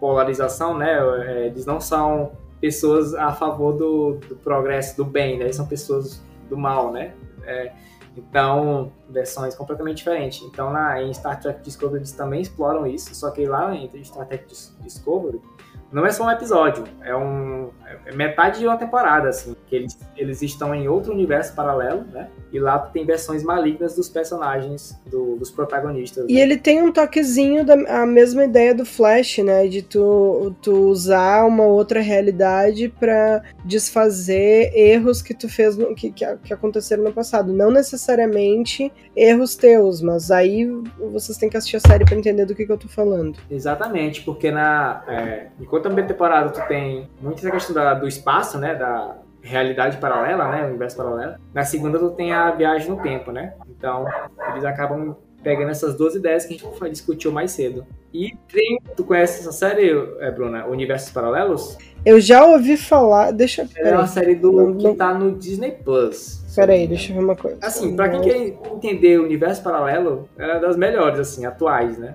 [0.00, 0.98] polarização, né?
[1.24, 5.44] É, eles não são pessoas a favor do, do progresso, do bem, né?
[5.44, 7.14] Eles são pessoas do mal, né?
[7.44, 7.72] É,
[8.16, 10.42] então, versões completamente diferentes.
[10.42, 14.26] Então, na, em Star Trek Discovery eles também exploram isso, só que lá em Star
[14.26, 14.44] Trek
[14.80, 15.40] Discovery
[15.92, 17.70] não é só um episódio, é um
[18.06, 22.28] é metade de uma temporada, assim, que eles, eles estão em outro universo paralelo, né?
[22.52, 26.26] E lá tem versões malignas dos personagens, do, dos protagonistas.
[26.28, 26.40] E né?
[26.40, 29.66] ele tem um toquezinho da a mesma ideia do Flash, né?
[29.66, 36.10] De tu, tu usar uma outra realidade para desfazer erros que tu fez, no, que,
[36.10, 37.52] que, que aconteceram no passado.
[37.52, 40.66] Não necessariamente erros teus, mas aí
[41.10, 43.38] vocês têm que assistir a série para entender do que, que eu tô falando.
[43.50, 48.06] Exatamente, porque na é, enquanto a primeira temporada tu tem muito essa questão da, do
[48.06, 51.34] espaço, né, da realidade paralela, né, universo paralelo.
[51.52, 53.54] Na segunda tu tem a viagem no tempo, né?
[53.68, 54.06] Então,
[54.52, 57.84] eles acabam pegando essas duas ideias que a gente discutiu mais cedo.
[58.14, 59.90] E tem, tu conhece essa série,
[60.20, 61.76] é, Bruna, Universos Paralelos?
[62.04, 65.72] Eu já ouvi falar, deixa eu É uma série do não, que tá no Disney
[65.72, 66.44] Plus.
[66.54, 67.58] Peraí, deixa eu ver uma coisa.
[67.62, 68.36] Assim, pra quem quer
[68.72, 72.14] entender o universo paralelo, é das melhores, assim, atuais, né?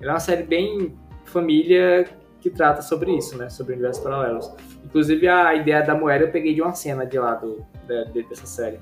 [0.00, 0.92] Ela é uma série bem
[1.24, 2.06] família
[2.42, 3.48] que trata sobre isso, né?
[3.48, 4.52] Sobre universos paralelos.
[4.84, 7.64] Inclusive, a ideia da moeda eu peguei de uma cena de lá do,
[8.12, 8.76] de, dessa série.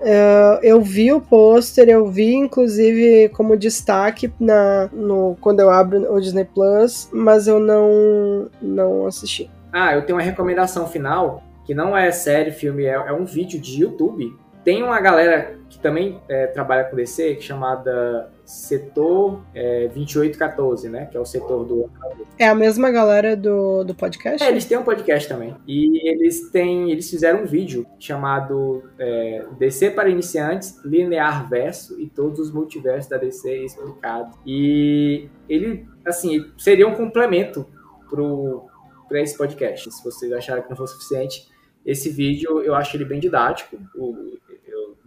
[0.00, 6.10] Uh, eu vi o pôster, eu vi inclusive como destaque na, no, quando eu abro
[6.10, 9.50] o Disney Plus, mas eu não, não assisti.
[9.70, 13.60] Ah, eu tenho uma recomendação final, que não é série, filme, é, é um vídeo
[13.60, 14.32] de YouTube.
[14.64, 21.06] Tem uma galera também é, trabalha com DC, é chamada Setor é, 2814, né?
[21.06, 21.90] Que é o setor do.
[22.38, 24.42] É a mesma galera do, do podcast?
[24.42, 25.54] É, eles têm um podcast também.
[25.66, 26.90] E eles têm.
[26.90, 33.08] Eles fizeram um vídeo chamado é, DC para iniciantes, linear verso e todos os multiversos
[33.08, 34.36] da DC explicados.
[34.44, 37.66] E ele, assim, seria um complemento
[38.08, 38.66] pro,
[39.08, 39.90] para esse podcast.
[39.92, 41.48] Se vocês acharam que não foi suficiente,
[41.86, 43.78] esse vídeo eu acho ele bem didático.
[43.94, 44.38] Eu,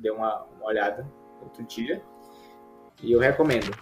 [0.03, 1.09] dei uma, uma olhada
[1.41, 2.03] outro dia.
[3.01, 3.75] E eu recomendo.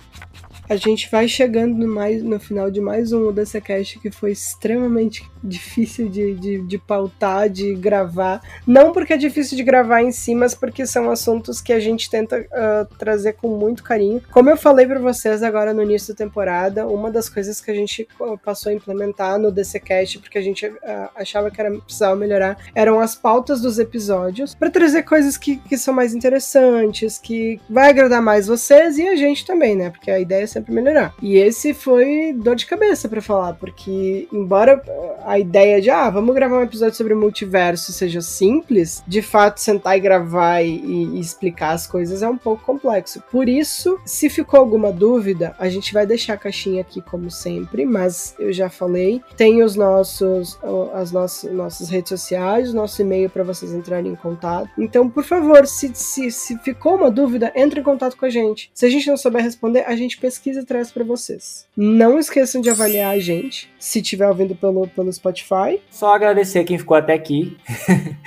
[0.71, 4.31] A gente vai chegando no, mais, no final de mais um dessa cast que foi
[4.31, 8.41] extremamente difícil de, de, de, pautar, de gravar.
[8.65, 12.09] Não porque é difícil de gravar em si, mas porque são assuntos que a gente
[12.09, 14.21] tenta uh, trazer com muito carinho.
[14.31, 17.75] Como eu falei para vocês agora no início da temporada, uma das coisas que a
[17.75, 18.07] gente
[18.41, 20.77] passou a implementar no DCcast, porque a gente uh,
[21.17, 25.77] achava que era, precisava melhorar, eram as pautas dos episódios, para trazer coisas que, que
[25.77, 29.89] são mais interessantes, que vai agradar mais vocês e a gente também, né?
[29.89, 31.13] Porque a ideia é sempre melhorar.
[31.21, 34.81] E esse foi dor de cabeça para falar, porque embora
[35.25, 39.97] a ideia de, ah, vamos gravar um episódio sobre multiverso seja simples, de fato sentar
[39.97, 43.21] e gravar e, e explicar as coisas é um pouco complexo.
[43.31, 47.85] Por isso, se ficou alguma dúvida, a gente vai deixar a caixinha aqui como sempre,
[47.85, 50.59] mas eu já falei, tem os nossos
[50.93, 54.69] as nossas, nossas redes sociais, nosso e-mail para vocês entrarem em contato.
[54.77, 58.71] Então, por favor, se, se, se ficou uma dúvida, entre em contato com a gente.
[58.73, 61.67] Se a gente não souber responder, a gente pesquisa pesquisa traz para vocês.
[61.77, 65.79] Não esqueçam de avaliar a gente, se estiver ouvindo pelo, pelo Spotify.
[65.91, 67.55] Só agradecer quem ficou até aqui.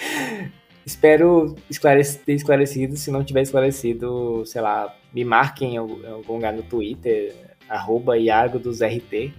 [0.86, 2.96] Espero esclarec ter esclarecido.
[2.96, 7.34] Se não tiver esclarecido, sei lá, me marquem em algum lugar no Twitter,
[7.68, 9.32] arroba Iago dos RT.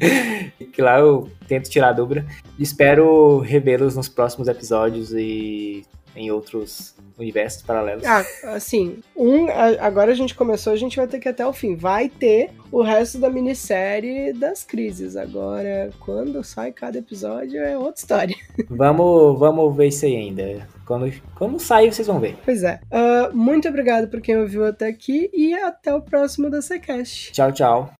[0.72, 2.24] que lá eu tento tirar a dúvida.
[2.58, 5.84] Espero revê-los nos próximos episódios e
[6.16, 8.04] em outros universos paralelos.
[8.04, 8.24] Ah,
[8.54, 9.46] assim, um,
[9.80, 11.76] agora a gente começou, a gente vai ter que ir até o fim.
[11.76, 15.16] Vai ter o resto da minissérie das crises.
[15.16, 18.36] Agora, quando sai cada episódio é outra história.
[18.68, 20.68] Vamos, vamos ver isso aí ainda.
[20.86, 22.36] Quando, quando sair, vocês vão ver.
[22.44, 22.80] Pois é.
[22.90, 27.32] Uh, muito obrigado por quem ouviu até aqui e até o próximo da Secast.
[27.32, 27.94] Tchau, tchau.